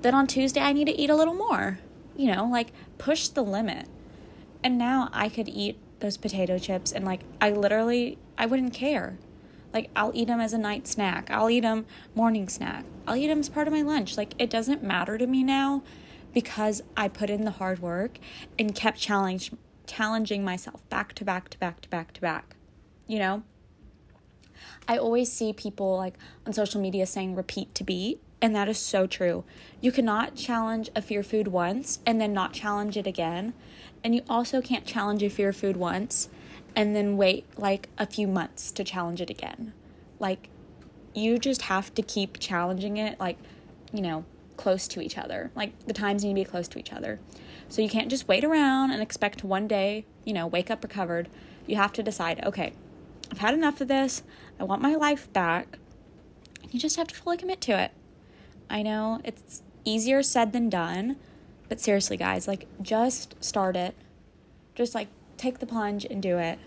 then 0.01 0.15
on 0.15 0.27
Tuesday 0.27 0.62
I 0.62 0.71
need 0.71 0.86
to 0.86 0.98
eat 0.98 1.09
a 1.09 1.15
little 1.15 1.33
more. 1.33 1.79
You 2.15 2.33
know, 2.33 2.45
like 2.45 2.71
push 2.98 3.27
the 3.27 3.43
limit. 3.43 3.88
And 4.63 4.77
now 4.77 5.09
I 5.12 5.29
could 5.29 5.50
eat 5.50 5.77
those 6.00 6.18
potato 6.18 6.58
chips 6.58 6.91
and 6.91 7.06
like 7.06 7.22
I 7.41 7.51
literally 7.51 8.18
I 8.38 8.46
wouldn't 8.46 8.74
care. 8.74 9.18
Like 9.74 9.89
I'll 9.96 10.12
eat 10.13 10.27
them 10.27 10.39
as 10.39 10.53
a 10.53 10.58
night 10.58 10.88
snack. 10.88 11.29
I'll 11.29 11.50
eat 11.50 11.62
them 11.62 11.86
morning 12.15 12.50
snack. 12.50 12.86
I'll 13.08 13.15
eat 13.15 13.27
them 13.27 13.39
as 13.39 13.50
part 13.50 13.68
of 13.68 13.74
my 13.74 13.82
lunch. 13.82 14.18
Like 14.18 14.34
it 14.39 14.50
doesn't 14.50 14.84
matter 14.84 15.18
to 15.18 15.27
me 15.27 15.44
now 15.44 15.84
because 16.34 16.82
I 16.96 17.08
put 17.08 17.29
in 17.29 17.46
the 17.46 17.51
hard 17.51 17.79
work 17.79 18.20
and 18.58 18.74
kept 18.74 19.00
challenge 19.00 19.51
challenging 19.86 20.44
myself 20.44 20.88
back 20.89 21.13
to 21.13 21.25
back 21.25 21.50
to 21.50 21.58
back 21.58 21.82
to 21.82 21.89
back 21.89 22.13
to 22.13 22.22
back. 22.22 22.56
You 23.08 23.20
know? 23.20 23.44
I 24.88 24.98
always 24.98 25.32
see 25.32 25.53
people 25.53 25.98
like 25.98 26.15
on 26.46 26.53
social 26.53 26.82
media 26.82 27.06
saying 27.06 27.36
repeat 27.36 27.74
to 27.75 27.84
beat, 27.84 28.22
and 28.41 28.56
that 28.56 28.68
is 28.70 28.77
so 28.77 29.08
true. 29.08 29.44
You 29.82 29.91
cannot 29.91 30.36
challenge 30.36 30.89
a 30.96 31.01
fear 31.01 31.24
food 31.24 31.48
once 31.48 32.00
and 32.06 32.20
then 32.20 32.34
not 32.34 32.53
challenge 32.53 32.98
it 32.98 33.08
again. 33.08 33.53
And 34.03 34.15
you 34.15 34.22
also 34.29 34.62
can't 34.62 34.86
challenge 34.86 35.24
a 35.24 35.29
fear 35.29 35.51
food 35.51 35.77
once 35.77 36.29
and 36.75 36.96
then 36.96 37.18
wait 37.18 37.46
like 37.58 37.89
a 37.98 38.06
few 38.06 38.27
months 38.27 38.72
to 38.72 38.84
challenge 38.84 39.22
it 39.22 39.29
again. 39.29 39.74
Like, 40.20 40.50
you 41.13 41.38
just 41.38 41.63
have 41.63 41.94
to 41.96 42.01
keep 42.01 42.39
challenging 42.39 42.98
it, 42.98 43.20
like, 43.20 43.38
you 43.91 44.01
know, 44.01 44.25
close 44.58 44.88
to 44.89 45.01
each 45.01 45.18
other. 45.18 45.51
Like, 45.56 45.77
the 45.86 45.94
times 45.94 46.24
need 46.24 46.32
to 46.32 46.36
be 46.36 46.46
close 46.46 46.68
to 46.70 46.79
each 46.79 46.94
other. 46.94 47.20
So 47.68 47.82
you 47.82 47.89
can't 47.89 48.10
just 48.10 48.27
wait 48.27 48.44
around 48.44 48.91
and 48.91 49.01
expect 49.01 49.44
one 49.44 49.68
day, 49.68 50.06
you 50.25 50.34
know, 50.34 50.48
wake 50.48 50.70
up 50.72 50.84
recovered. 50.84 51.29
You 51.65 51.75
have 51.75 51.94
to 51.94 52.03
decide, 52.03 52.44
okay, 52.46 52.74
I've 53.32 53.39
had 53.39 53.53
enough 53.53 53.82
of 53.82 53.88
this. 53.88 54.24
I 54.60 54.63
want 54.63 54.82
my 54.82 54.96
life 54.96 55.32
back. 55.34 55.77
You 56.72 56.79
just 56.79 56.96
have 56.98 57.08
to 57.08 57.15
fully 57.15 57.38
commit 57.38 57.62
to 57.62 57.79
it. 57.79 57.91
I 58.70 58.82
know 58.82 59.22
it's 59.24 59.63
easier 59.86 60.22
said 60.22 60.53
than 60.53 60.70
done, 60.70 61.18
but 61.70 61.80
seriously, 61.80 62.18
guys, 62.18 62.48
like 62.48 62.66
just 62.82 63.42
start 63.44 63.76
it. 63.76 63.96
Just 64.76 64.96
like 64.96 65.08
take 65.38 65.60
the 65.60 65.66
plunge 65.66 66.06
and 66.06 66.22
do 66.22 66.38
it. 66.38 66.60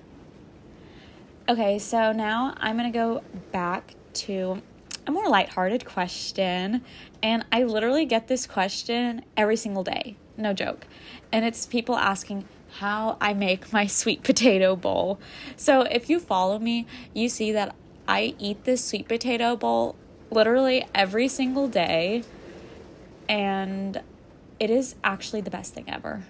Okay, 1.49 1.79
so 1.79 2.13
now 2.13 2.55
I'm 2.59 2.79
going 2.79 2.91
to 2.91 2.97
go 2.97 3.23
back 3.51 3.95
to 4.15 4.63
a 5.07 5.11
more 5.11 5.29
lighthearted 5.29 5.85
question. 5.85 6.83
And 7.23 7.45
I 7.51 7.65
literally 7.65 8.05
get 8.07 8.29
this 8.29 8.47
question 8.47 9.25
every 9.37 9.57
single 9.57 9.83
day. 9.83 10.17
No 10.37 10.53
joke. 10.53 10.87
And 11.33 11.45
it's 11.45 11.67
people 11.67 11.97
asking 11.97 12.47
how 12.79 13.17
I 13.21 13.35
make 13.35 13.73
my 13.73 13.87
sweet 13.89 14.23
potato 14.23 14.77
bowl. 14.77 15.19
So 15.57 15.83
if 15.83 16.09
you 16.09 16.21
follow 16.21 16.59
me, 16.59 16.87
you 17.13 17.29
see 17.29 17.53
that 17.53 17.75
I 18.07 18.35
eat 18.39 18.65
this 18.65 18.85
sweet 18.85 19.09
potato 19.09 19.57
bowl 19.57 19.97
literally 20.31 20.87
every 20.95 21.29
single 21.29 21.69
day. 21.69 22.23
And 23.29 24.01
it 24.62 24.71
is 24.71 24.95
actually 25.02 25.40
the 25.40 25.50
best 25.50 25.75
thing 25.75 25.87
ever. 25.88 26.23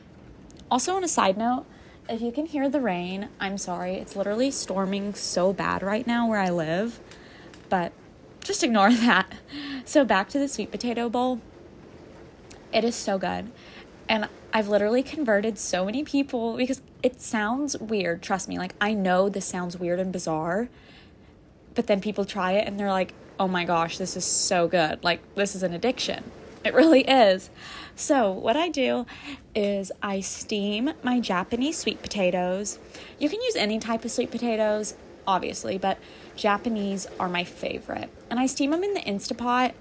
Also, 0.70 0.96
on 0.96 1.04
a 1.04 1.08
side 1.08 1.36
note, 1.36 1.66
if 2.08 2.22
you 2.22 2.32
can 2.32 2.46
hear 2.46 2.66
the 2.70 2.80
rain, 2.80 3.28
I'm 3.38 3.58
sorry. 3.58 3.96
It's 3.96 4.16
literally 4.16 4.50
storming 4.50 5.12
so 5.12 5.52
bad 5.52 5.82
right 5.82 6.06
now 6.06 6.26
where 6.26 6.40
I 6.40 6.48
live. 6.48 6.98
But 7.68 7.92
just 8.42 8.64
ignore 8.64 8.90
that. 8.90 9.30
So, 9.84 10.06
back 10.06 10.30
to 10.30 10.38
the 10.38 10.48
sweet 10.48 10.70
potato 10.70 11.10
bowl. 11.10 11.42
It 12.72 12.84
is 12.84 12.96
so 12.96 13.18
good. 13.18 13.52
And 14.08 14.30
I've 14.54 14.68
literally 14.68 15.02
converted 15.02 15.58
so 15.58 15.84
many 15.84 16.02
people 16.02 16.56
because 16.56 16.80
it 17.02 17.20
sounds 17.20 17.76
weird. 17.76 18.22
Trust 18.22 18.48
me. 18.48 18.56
Like, 18.56 18.74
I 18.80 18.94
know 18.94 19.28
this 19.28 19.44
sounds 19.44 19.76
weird 19.76 20.00
and 20.00 20.10
bizarre. 20.10 20.70
But 21.74 21.86
then 21.86 22.00
people 22.00 22.24
try 22.24 22.52
it 22.52 22.66
and 22.66 22.80
they're 22.80 22.88
like, 22.88 23.12
oh 23.38 23.46
my 23.46 23.66
gosh, 23.66 23.98
this 23.98 24.16
is 24.16 24.24
so 24.24 24.68
good. 24.68 25.04
Like, 25.04 25.34
this 25.34 25.54
is 25.54 25.62
an 25.62 25.74
addiction. 25.74 26.24
It 26.64 26.74
really 26.74 27.00
is. 27.00 27.50
So, 27.96 28.30
what 28.30 28.56
I 28.56 28.68
do 28.68 29.04
is 29.52 29.90
I 30.00 30.20
steam 30.20 30.92
my 31.02 31.18
Japanese 31.18 31.76
sweet 31.76 32.00
potatoes. 32.00 32.78
You 33.18 33.28
can 33.28 33.42
use 33.42 33.56
any 33.56 33.80
type 33.80 34.04
of 34.04 34.12
sweet 34.12 34.30
potatoes, 34.30 34.94
obviously, 35.26 35.76
but 35.76 35.98
Japanese 36.36 37.08
are 37.18 37.28
my 37.28 37.42
favorite. 37.42 38.10
And 38.30 38.38
I 38.38 38.46
steam 38.46 38.70
them 38.70 38.84
in 38.84 38.94
the 38.94 39.00
Instapot. 39.00 39.72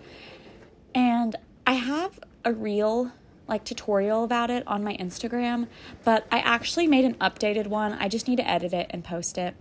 And 0.96 1.36
I 1.68 1.74
have 1.74 2.20
a 2.44 2.52
real 2.52 3.12
like 3.48 3.64
tutorial 3.64 4.24
about 4.24 4.50
it 4.50 4.66
on 4.66 4.84
my 4.84 4.96
Instagram, 4.98 5.68
but 6.04 6.26
I 6.32 6.40
actually 6.40 6.88
made 6.88 7.06
an 7.06 7.16
updated 7.16 7.68
one. 7.68 7.94
I 7.94 8.08
just 8.08 8.28
need 8.28 8.38
to 8.38 8.50
edit 8.50 8.74
it 8.74 8.88
and 8.90 9.04
post 9.04 9.38
it. 9.38 9.56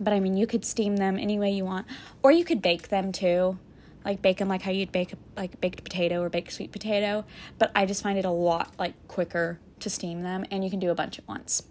But 0.00 0.12
I 0.12 0.20
mean, 0.20 0.36
you 0.36 0.46
could 0.46 0.64
steam 0.64 0.96
them 0.96 1.18
any 1.18 1.38
way 1.38 1.50
you 1.50 1.64
want, 1.64 1.86
or 2.22 2.32
you 2.32 2.44
could 2.44 2.62
bake 2.62 2.88
them 2.88 3.12
too. 3.12 3.58
Like 4.04 4.22
bake 4.22 4.38
them 4.38 4.48
like 4.48 4.62
how 4.62 4.70
you'd 4.70 4.92
bake 4.92 5.12
a, 5.12 5.16
like 5.36 5.60
baked 5.60 5.84
potato 5.84 6.22
or 6.22 6.28
baked 6.28 6.52
sweet 6.52 6.72
potato, 6.72 7.24
but 7.58 7.70
I 7.74 7.86
just 7.86 8.02
find 8.02 8.18
it 8.18 8.24
a 8.24 8.30
lot 8.30 8.72
like 8.78 8.94
quicker 9.08 9.60
to 9.80 9.90
steam 9.90 10.22
them 10.22 10.44
and 10.50 10.64
you 10.64 10.70
can 10.70 10.78
do 10.78 10.90
a 10.90 10.94
bunch 10.94 11.18
at 11.18 11.28
once. 11.28 11.64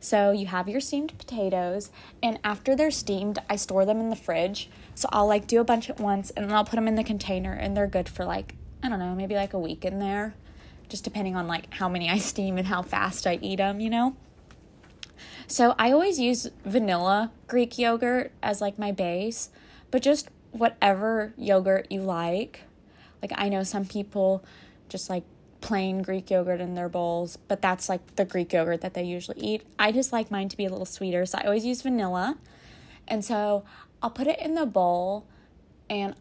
So 0.00 0.30
you 0.30 0.46
have 0.46 0.68
your 0.68 0.80
steamed 0.80 1.18
potatoes, 1.18 1.90
and 2.22 2.38
after 2.44 2.76
they're 2.76 2.90
steamed, 2.90 3.38
I 3.48 3.56
store 3.56 3.84
them 3.84 3.98
in 3.98 4.10
the 4.10 4.16
fridge. 4.16 4.68
So 4.94 5.08
I'll 5.10 5.26
like 5.26 5.46
do 5.46 5.60
a 5.60 5.64
bunch 5.64 5.88
at 5.88 5.98
once, 5.98 6.30
and 6.30 6.44
then 6.44 6.54
I'll 6.54 6.64
put 6.64 6.76
them 6.76 6.88
in 6.88 6.96
the 6.96 7.04
container, 7.04 7.52
and 7.52 7.76
they're 7.76 7.86
good 7.86 8.08
for 8.08 8.24
like 8.24 8.54
I 8.82 8.88
don't 8.88 8.98
know, 8.98 9.14
maybe 9.14 9.34
like 9.34 9.52
a 9.52 9.58
week 9.58 9.84
in 9.84 9.98
there, 9.98 10.34
just 10.88 11.02
depending 11.02 11.34
on 11.34 11.46
like 11.46 11.72
how 11.74 11.88
many 11.88 12.10
I 12.16 12.18
steam 12.18 12.58
and 12.58 12.66
how 12.66 12.82
fast 12.82 13.26
I 13.26 13.38
eat 13.42 13.56
them, 13.56 13.80
you 13.80 13.90
know. 13.90 14.16
So 15.46 15.74
I 15.78 15.92
always 15.92 16.18
use 16.18 16.48
vanilla 16.64 17.32
Greek 17.46 17.78
yogurt 17.78 18.32
as 18.42 18.60
like 18.60 18.78
my 18.78 18.92
base, 18.92 19.50
but 19.90 20.02
just 20.02 20.28
whatever 20.58 21.32
yogurt 21.36 21.90
you 21.90 22.02
like. 22.02 22.62
Like 23.22 23.32
I 23.34 23.48
know 23.48 23.62
some 23.62 23.84
people 23.84 24.44
just 24.88 25.10
like 25.10 25.24
plain 25.60 26.02
Greek 26.02 26.30
yogurt 26.30 26.60
in 26.60 26.74
their 26.74 26.88
bowls, 26.88 27.38
but 27.48 27.60
that's 27.60 27.88
like 27.88 28.16
the 28.16 28.24
Greek 28.24 28.52
yogurt 28.52 28.82
that 28.82 28.94
they 28.94 29.02
usually 29.02 29.40
eat. 29.40 29.62
I 29.78 29.92
just 29.92 30.12
like 30.12 30.30
mine 30.30 30.48
to 30.48 30.56
be 30.56 30.66
a 30.66 30.70
little 30.70 30.86
sweeter, 30.86 31.26
so 31.26 31.38
I 31.38 31.44
always 31.44 31.64
use 31.64 31.82
vanilla. 31.82 32.38
And 33.08 33.24
so 33.24 33.64
I'll 34.02 34.10
put 34.10 34.26
it 34.26 34.38
in 34.40 34.54
the 34.54 34.66
bowl 34.66 35.26
and 35.88 36.14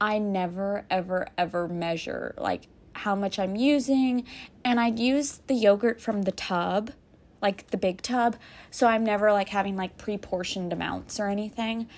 I 0.00 0.18
never 0.18 0.84
ever 0.90 1.28
ever 1.36 1.68
measure 1.68 2.34
like 2.38 2.68
how 2.92 3.14
much 3.14 3.38
I'm 3.38 3.56
using 3.56 4.24
and 4.64 4.78
I'd 4.78 4.98
use 4.98 5.40
the 5.46 5.54
yogurt 5.54 6.00
from 6.00 6.22
the 6.22 6.32
tub, 6.32 6.92
like 7.40 7.68
the 7.68 7.76
big 7.76 8.02
tub, 8.02 8.36
so 8.70 8.86
I'm 8.86 9.04
never 9.04 9.32
like 9.32 9.48
having 9.48 9.76
like 9.76 9.96
pre-portioned 9.98 10.72
amounts 10.72 11.18
or 11.18 11.28
anything 11.28 11.88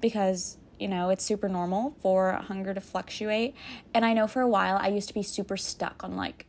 because 0.00 0.58
you 0.82 0.88
know, 0.88 1.10
it's 1.10 1.24
super 1.24 1.48
normal 1.48 1.94
for 2.02 2.32
hunger 2.32 2.74
to 2.74 2.80
fluctuate. 2.80 3.54
And 3.94 4.04
I 4.04 4.12
know 4.12 4.26
for 4.26 4.42
a 4.42 4.48
while 4.48 4.76
I 4.76 4.88
used 4.88 5.06
to 5.08 5.14
be 5.14 5.22
super 5.22 5.56
stuck 5.56 6.02
on 6.02 6.16
like 6.16 6.46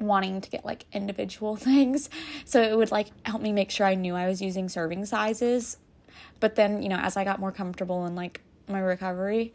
wanting 0.00 0.40
to 0.40 0.50
get 0.50 0.64
like 0.64 0.86
individual 0.92 1.54
things. 1.68 2.08
So 2.46 2.62
it 2.62 2.76
would 2.76 2.90
like 2.90 3.08
help 3.26 3.42
me 3.42 3.52
make 3.52 3.70
sure 3.70 3.86
I 3.86 3.94
knew 3.94 4.14
I 4.14 4.26
was 4.26 4.40
using 4.40 4.70
serving 4.70 5.04
sizes. 5.04 5.76
But 6.40 6.56
then, 6.56 6.82
you 6.82 6.88
know, 6.88 6.96
as 6.96 7.16
I 7.16 7.24
got 7.24 7.38
more 7.38 7.52
comfortable 7.52 8.06
in 8.06 8.14
like 8.14 8.40
my 8.68 8.80
recovery, 8.80 9.52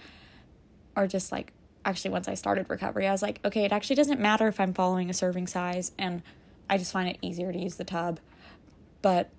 or 0.96 1.08
just 1.08 1.32
like 1.32 1.52
actually 1.86 2.12
once 2.12 2.28
I 2.28 2.36
started 2.36 2.70
recovery, 2.70 3.08
I 3.08 3.12
was 3.12 3.24
like, 3.24 3.40
okay, 3.44 3.66
it 3.66 3.72
actually 3.72 3.96
doesn't 3.96 4.20
matter 4.20 4.48
if 4.48 4.60
I'm 4.60 4.74
following 4.74 5.10
a 5.10 5.14
serving 5.14 5.48
size 5.48 5.92
and 5.98 6.22
I 6.70 6.78
just 6.78 6.92
find 6.92 7.10
it 7.10 7.18
easier 7.22 7.52
to 7.52 7.58
use 7.58 7.76
the 7.76 7.84
tub. 7.84 8.20
But 9.02 9.30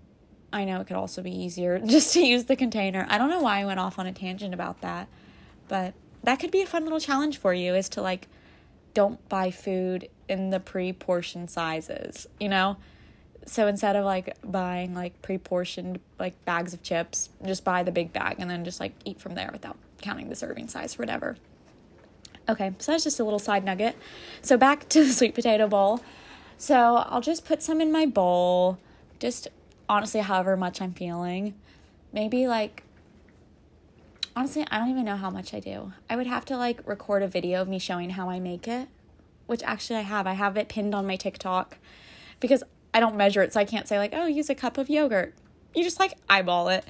I 0.52 0.64
know 0.64 0.80
it 0.80 0.86
could 0.86 0.96
also 0.96 1.22
be 1.22 1.30
easier 1.30 1.78
just 1.86 2.12
to 2.14 2.20
use 2.20 2.44
the 2.44 2.56
container. 2.56 3.06
I 3.08 3.18
don't 3.18 3.30
know 3.30 3.40
why 3.40 3.60
I 3.60 3.64
went 3.64 3.80
off 3.80 3.98
on 3.98 4.06
a 4.06 4.12
tangent 4.12 4.54
about 4.54 4.80
that, 4.80 5.08
but 5.68 5.94
that 6.24 6.36
could 6.36 6.50
be 6.50 6.62
a 6.62 6.66
fun 6.66 6.84
little 6.84 7.00
challenge 7.00 7.38
for 7.38 7.54
you 7.54 7.74
is 7.74 7.88
to 7.90 8.02
like 8.02 8.28
don't 8.92 9.26
buy 9.28 9.50
food 9.50 10.08
in 10.28 10.50
the 10.50 10.60
pre-portioned 10.60 11.50
sizes, 11.50 12.26
you 12.38 12.48
know? 12.48 12.76
So 13.46 13.66
instead 13.66 13.96
of 13.96 14.04
like 14.04 14.36
buying 14.44 14.94
like 14.94 15.20
pre-portioned 15.22 16.00
like 16.18 16.44
bags 16.44 16.74
of 16.74 16.82
chips, 16.82 17.30
just 17.44 17.64
buy 17.64 17.82
the 17.82 17.92
big 17.92 18.12
bag 18.12 18.36
and 18.38 18.50
then 18.50 18.64
just 18.64 18.80
like 18.80 18.92
eat 19.04 19.20
from 19.20 19.34
there 19.34 19.50
without 19.52 19.76
counting 20.00 20.28
the 20.28 20.34
serving 20.34 20.68
size 20.68 20.96
or 20.96 20.98
whatever. 20.98 21.36
Okay, 22.48 22.72
so 22.78 22.92
that's 22.92 23.04
just 23.04 23.20
a 23.20 23.24
little 23.24 23.38
side 23.38 23.64
nugget. 23.64 23.96
So 24.42 24.56
back 24.56 24.88
to 24.90 25.04
the 25.04 25.12
sweet 25.12 25.34
potato 25.34 25.68
bowl. 25.68 26.00
So 26.58 26.96
I'll 26.96 27.22
just 27.22 27.46
put 27.46 27.62
some 27.62 27.80
in 27.80 27.90
my 27.90 28.04
bowl, 28.04 28.78
just 29.18 29.48
honestly, 29.90 30.20
however 30.20 30.56
much 30.56 30.80
I'm 30.80 30.92
feeling. 30.92 31.54
Maybe 32.12 32.46
like, 32.46 32.84
honestly, 34.36 34.64
I 34.70 34.78
don't 34.78 34.88
even 34.88 35.04
know 35.04 35.16
how 35.16 35.30
much 35.30 35.52
I 35.52 35.58
do. 35.58 35.92
I 36.08 36.14
would 36.14 36.28
have 36.28 36.44
to 36.46 36.56
like 36.56 36.86
record 36.86 37.24
a 37.24 37.28
video 37.28 37.60
of 37.60 37.68
me 37.68 37.80
showing 37.80 38.10
how 38.10 38.30
I 38.30 38.38
make 38.38 38.68
it, 38.68 38.88
which 39.46 39.62
actually 39.64 39.98
I 39.98 40.02
have. 40.02 40.28
I 40.28 40.34
have 40.34 40.56
it 40.56 40.68
pinned 40.68 40.94
on 40.94 41.08
my 41.08 41.16
TikTok 41.16 41.76
because 42.38 42.62
I 42.94 43.00
don't 43.00 43.16
measure 43.16 43.42
it, 43.42 43.52
so 43.52 43.58
I 43.58 43.64
can't 43.64 43.88
say 43.88 43.98
like, 43.98 44.12
oh, 44.14 44.26
use 44.26 44.48
a 44.48 44.54
cup 44.54 44.78
of 44.78 44.88
yogurt. 44.88 45.34
You 45.74 45.82
just 45.82 45.98
like 45.98 46.14
eyeball 46.28 46.68
it. 46.68 46.84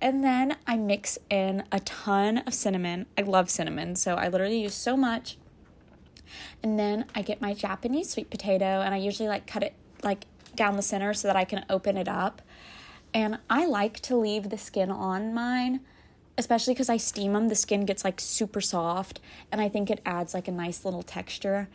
And 0.00 0.22
then 0.22 0.56
I 0.64 0.76
mix 0.76 1.18
in 1.28 1.64
a 1.72 1.80
ton 1.80 2.38
of 2.38 2.54
cinnamon. 2.54 3.06
I 3.18 3.22
love 3.22 3.50
cinnamon, 3.50 3.96
so 3.96 4.14
I 4.14 4.28
literally 4.28 4.62
use 4.62 4.74
so 4.74 4.96
much. 4.96 5.38
And 6.62 6.78
then 6.78 7.06
I 7.16 7.22
get 7.22 7.40
my 7.40 7.52
Japanese 7.52 8.10
sweet 8.10 8.30
potato 8.30 8.80
and 8.80 8.94
I 8.94 8.98
usually 8.98 9.28
like 9.28 9.46
cut 9.46 9.64
it 9.64 9.74
like 10.02 10.26
down 10.56 10.76
the 10.76 10.82
center 10.82 11.14
so 11.14 11.28
that 11.28 11.36
I 11.36 11.44
can 11.44 11.64
open 11.68 11.96
it 11.96 12.08
up. 12.08 12.42
And 13.12 13.38
I 13.48 13.66
like 13.66 14.00
to 14.00 14.16
leave 14.16 14.50
the 14.50 14.58
skin 14.58 14.90
on 14.90 15.32
mine, 15.32 15.80
especially 16.36 16.74
because 16.74 16.88
I 16.88 16.96
steam 16.96 17.32
them. 17.32 17.48
The 17.48 17.54
skin 17.54 17.84
gets 17.84 18.04
like 18.04 18.20
super 18.20 18.60
soft, 18.60 19.20
and 19.52 19.60
I 19.60 19.68
think 19.68 19.90
it 19.90 20.00
adds 20.04 20.34
like 20.34 20.48
a 20.48 20.52
nice 20.52 20.84
little 20.84 21.02
texture. 21.02 21.68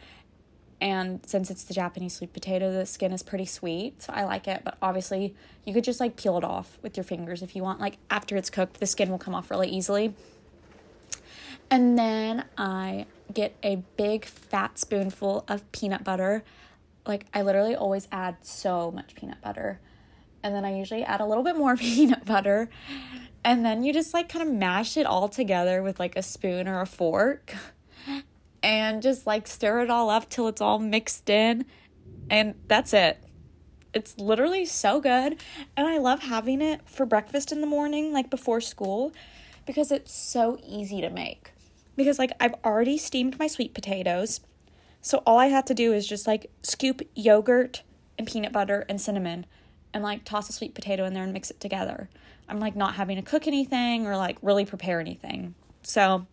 And 0.82 1.20
since 1.26 1.50
it's 1.50 1.64
the 1.64 1.74
Japanese 1.74 2.16
sweet 2.16 2.34
potato, 2.34 2.72
the 2.72 2.86
skin 2.86 3.12
is 3.12 3.22
pretty 3.24 3.46
sweet, 3.46 4.02
so 4.02 4.14
I 4.14 4.24
like 4.24 4.48
it. 4.48 4.62
But 4.64 4.78
obviously, 4.82 5.36
you 5.66 5.74
could 5.74 5.84
just 5.84 6.00
like 6.00 6.16
peel 6.16 6.38
it 6.38 6.44
off 6.44 6.78
with 6.82 6.98
your 6.98 7.04
fingers 7.04 7.42
if 7.42 7.56
you 7.56 7.64
want. 7.64 7.80
Like 7.80 7.98
after 8.10 8.36
it's 8.36 8.50
cooked, 8.50 8.80
the 8.80 8.86
skin 8.86 9.10
will 9.10 9.18
come 9.18 9.36
off 9.36 9.50
really 9.50 9.70
easily. 9.70 10.14
And 11.70 11.98
then 12.00 12.46
I 12.58 13.06
get 13.34 13.56
a 13.64 13.78
big 13.98 14.26
fat 14.26 14.80
spoonful 14.80 15.46
of 15.48 15.70
peanut 15.72 16.04
butter 16.04 16.44
like 17.10 17.26
I 17.34 17.42
literally 17.42 17.76
always 17.76 18.08
add 18.12 18.38
so 18.42 18.92
much 18.92 19.16
peanut 19.16 19.42
butter. 19.42 19.82
And 20.42 20.56
then 20.56 20.64
I 20.64 20.78
usually 20.78 21.04
add 21.04 21.20
a 21.20 21.26
little 21.26 21.44
bit 21.44 21.58
more 21.58 21.76
peanut 21.78 22.24
butter. 22.24 22.70
And 23.44 23.66
then 23.66 23.84
you 23.84 23.92
just 23.92 24.14
like 24.14 24.30
kind 24.30 24.48
of 24.48 24.54
mash 24.54 24.96
it 24.96 25.06
all 25.06 25.28
together 25.28 25.84
with 25.84 26.00
like 26.00 26.16
a 26.16 26.24
spoon 26.24 26.68
or 26.68 26.80
a 26.80 26.86
fork 26.86 27.54
and 28.64 29.02
just 29.02 29.26
like 29.26 29.48
stir 29.48 29.82
it 29.82 29.90
all 29.90 30.10
up 30.10 30.30
till 30.30 30.48
it's 30.48 30.62
all 30.62 30.80
mixed 30.80 31.30
in. 31.30 31.66
And 32.30 32.56
that's 32.68 32.94
it. 32.94 33.22
It's 33.94 34.18
literally 34.20 34.66
so 34.66 35.02
good. 35.02 35.42
And 35.76 35.88
I 35.88 35.98
love 35.98 36.20
having 36.22 36.62
it 36.62 36.82
for 36.88 37.06
breakfast 37.06 37.52
in 37.52 37.62
the 37.62 37.68
morning, 37.68 38.14
like 38.14 38.30
before 38.30 38.62
school, 38.62 39.12
because 39.66 39.92
it's 39.92 40.14
so 40.14 40.60
easy 40.66 41.02
to 41.02 41.10
make. 41.10 41.52
Because 41.96 42.20
like 42.20 42.32
I've 42.40 42.56
already 42.64 42.98
steamed 42.98 43.40
my 43.40 43.48
sweet 43.48 43.74
potatoes 43.74 44.42
So 45.02 45.24
all 45.26 45.38
I 45.38 45.48
had 45.48 45.66
to 45.68 45.74
do 45.74 45.94
is 45.94 46.08
just 46.08 46.28
like 46.28 46.52
scoop 46.62 47.02
yogurt 47.16 47.84
and 48.18 48.28
peanut 48.28 48.52
butter 48.52 48.86
and 48.90 49.00
cinnamon 49.00 49.46
and 49.94 50.04
like 50.04 50.26
toss 50.26 50.50
a 50.50 50.54
sweet 50.54 50.76
potato 50.76 51.06
in 51.06 51.14
there 51.14 51.24
and 51.24 51.34
mix 51.34 51.50
it 51.50 51.60
together. 51.60 52.10
I'm 52.48 52.60
like 52.60 52.76
not 52.76 52.96
having 52.96 53.16
to 53.16 53.22
cook 53.22 53.48
anything 53.48 54.06
or 54.06 54.18
like 54.18 54.38
really 54.42 54.66
prepare 54.66 55.00
anything. 55.00 55.56
So 55.84 56.26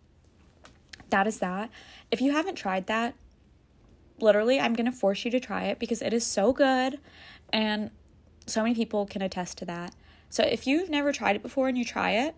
that 1.09 1.27
is 1.27 1.39
that. 1.39 1.69
If 2.11 2.21
you 2.21 2.31
haven't 2.31 2.55
tried 2.55 2.87
that, 2.87 3.15
literally, 4.19 4.59
I'm 4.59 4.73
going 4.73 4.85
to 4.85 4.91
force 4.91 5.23
you 5.23 5.31
to 5.31 5.39
try 5.39 5.65
it 5.65 5.79
because 5.79 6.01
it 6.01 6.13
is 6.13 6.25
so 6.25 6.51
good 6.51 6.99
and 7.53 7.91
so 8.45 8.63
many 8.63 8.75
people 8.75 9.05
can 9.05 9.21
attest 9.21 9.57
to 9.59 9.65
that. 9.65 9.93
So 10.29 10.43
if 10.43 10.67
you've 10.67 10.89
never 10.89 11.11
tried 11.11 11.35
it 11.35 11.43
before 11.43 11.67
and 11.67 11.77
you 11.77 11.85
try 11.85 12.11
it, 12.11 12.35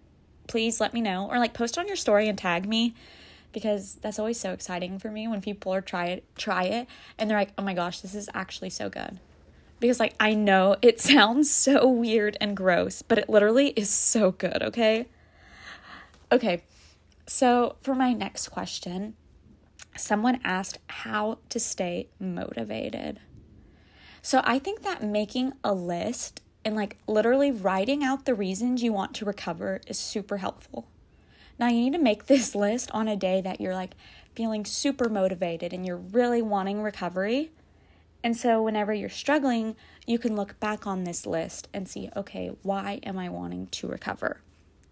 please 0.48 0.80
let 0.80 0.94
me 0.94 1.02
know 1.02 1.28
or 1.30 1.40
like 1.40 1.54
post 1.54 1.78
on 1.78 1.88
your 1.88 1.96
story 1.96 2.28
and 2.28 2.38
tag 2.38 2.68
me 2.68 2.94
because 3.52 3.96
that's 3.96 4.20
always 4.20 4.40
so 4.40 4.54
exciting 4.54 5.00
for 5.00 5.10
me 5.10 5.28
when 5.28 5.42
people 5.42 5.74
are 5.74 5.82
try 5.82 6.08
it 6.08 6.24
try 6.38 6.64
it 6.64 6.88
and 7.18 7.30
they're 7.30 7.38
like, 7.38 7.54
"Oh 7.58 7.64
my 7.64 7.74
gosh, 7.74 8.02
this 8.02 8.16
is 8.16 8.30
actually 8.34 8.70
so 8.70 8.90
good." 8.90 9.20
Because 9.80 10.00
like 10.00 10.14
I 10.20 10.34
know 10.34 10.76
it 10.82 11.00
sounds 11.12 11.50
so 11.52 11.88
weird 11.88 12.38
and 12.40 12.56
gross, 12.56 13.02
but 13.02 13.18
it 13.18 13.30
literally 13.30 13.70
is 13.70 13.90
so 13.90 14.32
good, 14.32 14.62
okay? 14.62 15.08
Okay. 16.32 16.62
So, 17.26 17.76
for 17.82 17.94
my 17.94 18.14
next 18.14 18.50
question, 18.50 19.16
someone 19.96 20.40
asked 20.44 20.80
how 20.88 21.38
to 21.50 21.60
stay 21.60 22.10
motivated. 22.20 23.20
So, 24.22 24.42
I 24.44 24.58
think 24.60 24.82
that 24.82 25.04
making 25.04 25.54
a 25.64 25.74
list 25.74 26.42
and 26.66 26.76
like 26.76 26.98
literally 27.08 27.52
writing 27.52 28.04
out 28.04 28.26
the 28.26 28.34
reasons 28.34 28.84
you 28.84 28.94
want 28.94 29.14
to 29.16 29.26
recover 29.26 29.82
is 29.88 29.98
super 29.98 30.38
helpful. 30.38 30.88
Now, 31.60 31.68
you 31.68 31.82
need 31.82 31.94
to 31.94 32.00
make 32.00 32.26
this 32.26 32.56
list 32.56 32.90
on 32.92 33.10
a 33.10 33.18
day 33.18 33.42
that 33.42 33.60
you're 33.60 33.76
like 33.76 33.96
feeling 34.34 34.64
super 34.64 35.10
motivated 35.10 35.74
and 35.74 35.86
you're 35.86 35.98
really 35.98 36.42
wanting 36.42 36.82
recovery. 36.82 37.52
And 38.24 38.36
so, 38.36 38.64
whenever 38.64 38.94
you're 38.94 39.10
struggling, 39.10 39.76
you 40.08 40.18
can 40.18 40.36
look 40.36 40.58
back 40.62 40.88
on 40.88 41.04
this 41.04 41.26
list 41.26 41.68
and 41.74 41.88
see, 41.88 42.10
okay, 42.16 42.52
why 42.64 43.00
am 43.04 43.20
I 43.20 43.30
wanting 43.30 43.68
to 43.68 43.88
recover? 43.88 44.42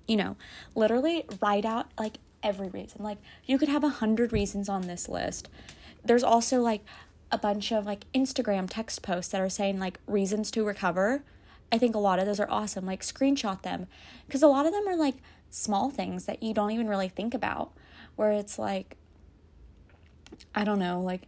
You 0.07 0.17
know, 0.17 0.37
literally 0.75 1.25
write 1.41 1.65
out 1.65 1.87
like 1.97 2.17
every 2.43 2.69
reason. 2.69 3.01
Like, 3.01 3.17
you 3.45 3.57
could 3.57 3.69
have 3.69 3.83
a 3.83 3.89
hundred 3.89 4.33
reasons 4.33 4.67
on 4.69 4.81
this 4.81 5.07
list. 5.07 5.49
There's 6.03 6.23
also 6.23 6.61
like 6.61 6.81
a 7.31 7.37
bunch 7.37 7.71
of 7.71 7.85
like 7.85 8.05
Instagram 8.13 8.67
text 8.69 9.01
posts 9.01 9.31
that 9.31 9.41
are 9.41 9.49
saying 9.49 9.79
like 9.79 9.99
reasons 10.05 10.51
to 10.51 10.65
recover. 10.65 11.23
I 11.69 11.77
think 11.77 11.95
a 11.95 11.99
lot 11.99 12.19
of 12.19 12.25
those 12.25 12.39
are 12.39 12.49
awesome. 12.49 12.85
Like, 12.85 13.01
screenshot 13.01 13.61
them 13.61 13.87
because 14.25 14.43
a 14.43 14.47
lot 14.47 14.65
of 14.65 14.73
them 14.73 14.87
are 14.87 14.95
like 14.95 15.15
small 15.57 15.89
things 15.89 16.25
that 16.25 16.43
you 16.43 16.53
don't 16.53 16.71
even 16.71 16.87
really 16.87 17.09
think 17.09 17.33
about, 17.33 17.71
where 18.15 18.31
it's 18.31 18.59
like, 18.59 18.95
I 20.53 20.63
don't 20.63 20.79
know, 20.79 21.01
like 21.01 21.23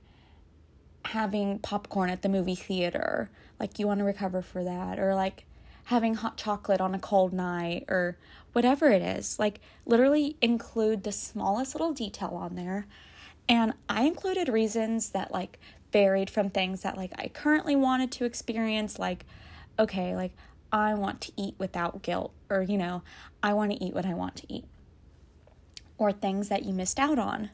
having 1.05 1.59
popcorn 1.59 2.09
at 2.09 2.21
the 2.21 2.29
movie 2.29 2.55
theater, 2.55 3.29
like 3.59 3.79
you 3.79 3.87
want 3.87 3.99
to 3.99 4.05
recover 4.05 4.41
for 4.41 4.63
that, 4.63 4.99
or 4.99 5.15
like 5.15 5.45
having 5.85 6.13
hot 6.13 6.37
chocolate 6.37 6.79
on 6.79 6.93
a 6.93 6.99
cold 6.99 7.33
night, 7.33 7.85
or 7.89 8.17
whatever 8.53 8.89
it 8.89 9.01
is. 9.01 9.39
Like, 9.39 9.59
literally 9.87 10.37
include 10.41 11.03
the 11.03 11.11
smallest 11.11 11.73
little 11.73 11.93
detail 11.93 12.29
on 12.33 12.55
there. 12.55 12.85
And 13.47 13.73
I 13.87 14.03
included 14.03 14.47
reasons 14.47 15.09
that 15.09 15.31
like 15.31 15.57
varied 15.91 16.29
from 16.29 16.51
things 16.51 16.81
that 16.81 16.97
like 16.97 17.11
I 17.17 17.29
currently 17.29 17.75
wanted 17.75 18.11
to 18.13 18.25
experience, 18.25 18.99
like, 18.99 19.25
okay, 19.79 20.15
like 20.15 20.33
I 20.71 20.93
want 20.93 21.21
to 21.21 21.31
eat 21.35 21.55
without 21.57 22.03
guilt, 22.03 22.31
or 22.49 22.61
you 22.61 22.77
know, 22.77 23.03
I 23.41 23.53
want 23.53 23.71
to 23.71 23.83
eat 23.83 23.93
what 23.93 24.05
I 24.05 24.13
want 24.13 24.35
to 24.37 24.53
eat, 24.53 24.65
or 25.97 26.11
things 26.11 26.49
that 26.49 26.63
you 26.63 26.73
missed 26.73 26.99
out 26.99 27.19
on 27.19 27.49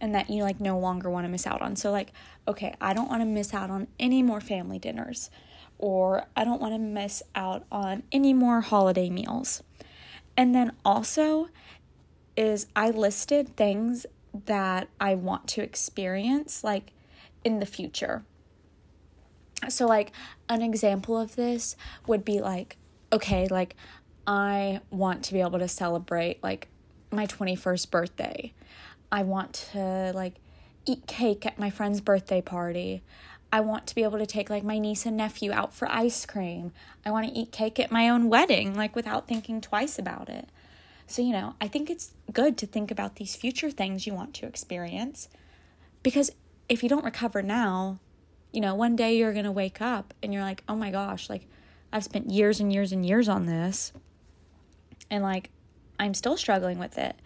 and 0.00 0.14
that 0.14 0.28
you 0.28 0.42
like 0.42 0.60
no 0.60 0.78
longer 0.78 1.08
want 1.08 1.24
to 1.24 1.30
miss 1.30 1.46
out 1.46 1.62
on. 1.62 1.76
So, 1.76 1.90
like, 1.90 2.12
okay, 2.46 2.74
I 2.80 2.92
don't 2.92 3.08
want 3.08 3.22
to 3.22 3.26
miss 3.26 3.54
out 3.54 3.70
on 3.70 3.86
any 3.98 4.22
more 4.22 4.40
family 4.40 4.78
dinners, 4.78 5.30
or 5.78 6.26
I 6.36 6.44
don't 6.44 6.60
want 6.60 6.74
to 6.74 6.78
miss 6.78 7.22
out 7.34 7.64
on 7.70 8.02
any 8.12 8.34
more 8.34 8.60
holiday 8.60 9.08
meals. 9.08 9.62
And 10.36 10.54
then 10.54 10.72
also, 10.84 11.48
is 12.36 12.66
I 12.74 12.90
listed 12.90 13.56
things 13.56 14.04
that 14.46 14.88
I 15.00 15.14
want 15.14 15.46
to 15.48 15.62
experience 15.62 16.64
like 16.64 16.92
in 17.44 17.60
the 17.60 17.66
future. 17.66 18.24
So, 19.68 19.86
like, 19.86 20.12
an 20.48 20.60
example 20.60 21.18
of 21.18 21.36
this 21.36 21.76
would 22.06 22.24
be 22.24 22.40
like, 22.40 22.76
okay, 23.12 23.46
like, 23.48 23.76
I 24.26 24.80
want 24.90 25.24
to 25.24 25.32
be 25.32 25.40
able 25.40 25.58
to 25.58 25.68
celebrate 25.68 26.42
like 26.42 26.68
my 27.10 27.26
21st 27.26 27.90
birthday. 27.90 28.52
I 29.12 29.22
want 29.22 29.68
to 29.72 30.12
like 30.14 30.34
eat 30.86 31.06
cake 31.06 31.46
at 31.46 31.58
my 31.58 31.70
friend's 31.70 32.00
birthday 32.00 32.40
party. 32.40 33.02
I 33.52 33.60
want 33.60 33.86
to 33.86 33.94
be 33.94 34.02
able 34.02 34.18
to 34.18 34.26
take 34.26 34.50
like 34.50 34.64
my 34.64 34.78
niece 34.78 35.06
and 35.06 35.16
nephew 35.16 35.52
out 35.52 35.72
for 35.74 35.88
ice 35.88 36.26
cream. 36.26 36.72
I 37.06 37.10
want 37.10 37.28
to 37.28 37.38
eat 37.38 37.52
cake 37.52 37.78
at 37.78 37.92
my 37.92 38.08
own 38.08 38.28
wedding, 38.28 38.74
like 38.74 38.96
without 38.96 39.28
thinking 39.28 39.60
twice 39.60 39.98
about 39.98 40.28
it. 40.28 40.48
So, 41.06 41.22
you 41.22 41.32
know, 41.32 41.54
I 41.60 41.68
think 41.68 41.90
it's 41.90 42.12
good 42.32 42.56
to 42.58 42.66
think 42.66 42.90
about 42.90 43.16
these 43.16 43.36
future 43.36 43.70
things 43.70 44.06
you 44.06 44.14
want 44.14 44.34
to 44.34 44.46
experience 44.46 45.28
because 46.02 46.30
if 46.68 46.82
you 46.82 46.88
don't 46.88 47.04
recover 47.04 47.42
now, 47.42 48.00
you 48.52 48.60
know, 48.60 48.74
one 48.74 48.96
day 48.96 49.16
you're 49.16 49.32
going 49.32 49.44
to 49.44 49.52
wake 49.52 49.80
up 49.80 50.14
and 50.22 50.32
you're 50.32 50.42
like, 50.42 50.64
oh 50.68 50.76
my 50.76 50.90
gosh, 50.90 51.28
like 51.28 51.46
I've 51.92 52.04
spent 52.04 52.30
years 52.30 52.58
and 52.58 52.72
years 52.72 52.90
and 52.90 53.04
years 53.04 53.28
on 53.28 53.46
this 53.46 53.92
and 55.10 55.22
like 55.22 55.50
I'm 55.98 56.14
still 56.14 56.36
struggling 56.36 56.78
with 56.78 56.98
it. 56.98 57.16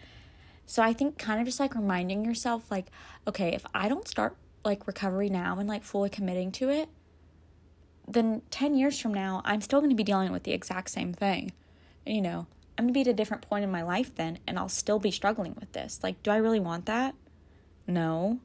So 0.65 0.83
I 0.83 0.93
think 0.93 1.17
kind 1.17 1.39
of 1.39 1.47
just 1.47 1.59
like 1.59 1.73
reminding 1.73 2.23
yourself, 2.23 2.69
like, 2.69 2.87
okay, 3.27 3.53
if 3.55 3.65
I 3.73 3.89
don't 3.89 4.07
start 4.07 4.35
like 4.63 4.85
recovery 4.85 5.29
now 5.29 5.57
and 5.57 5.67
like 5.67 5.83
fully 5.83 6.09
committing 6.09 6.51
to 6.53 6.69
it, 6.69 6.89
then 8.07 8.41
10 8.51 8.75
years 8.75 8.99
from 8.99 9.13
now, 9.13 9.41
I'm 9.45 9.61
still 9.61 9.79
going 9.79 9.89
to 9.89 9.95
be 9.95 10.03
dealing 10.03 10.31
with 10.31 10.43
the 10.43 10.51
exact 10.51 10.89
same 10.89 11.13
thing. 11.13 11.53
You 12.05 12.21
know, 12.21 12.47
I'm 12.77 12.85
going 12.85 12.93
to 12.93 12.97
be 12.97 13.01
at 13.01 13.07
a 13.07 13.13
different 13.13 13.47
point 13.47 13.63
in 13.63 13.71
my 13.71 13.83
life 13.83 14.13
then, 14.15 14.39
and 14.47 14.57
I'll 14.57 14.69
still 14.69 14.99
be 14.99 15.11
struggling 15.11 15.55
with 15.59 15.71
this. 15.73 15.99
Like, 16.03 16.21
do 16.23 16.31
I 16.31 16.37
really 16.37 16.59
want 16.59 16.85
that? 16.85 17.15
No. 17.87 18.39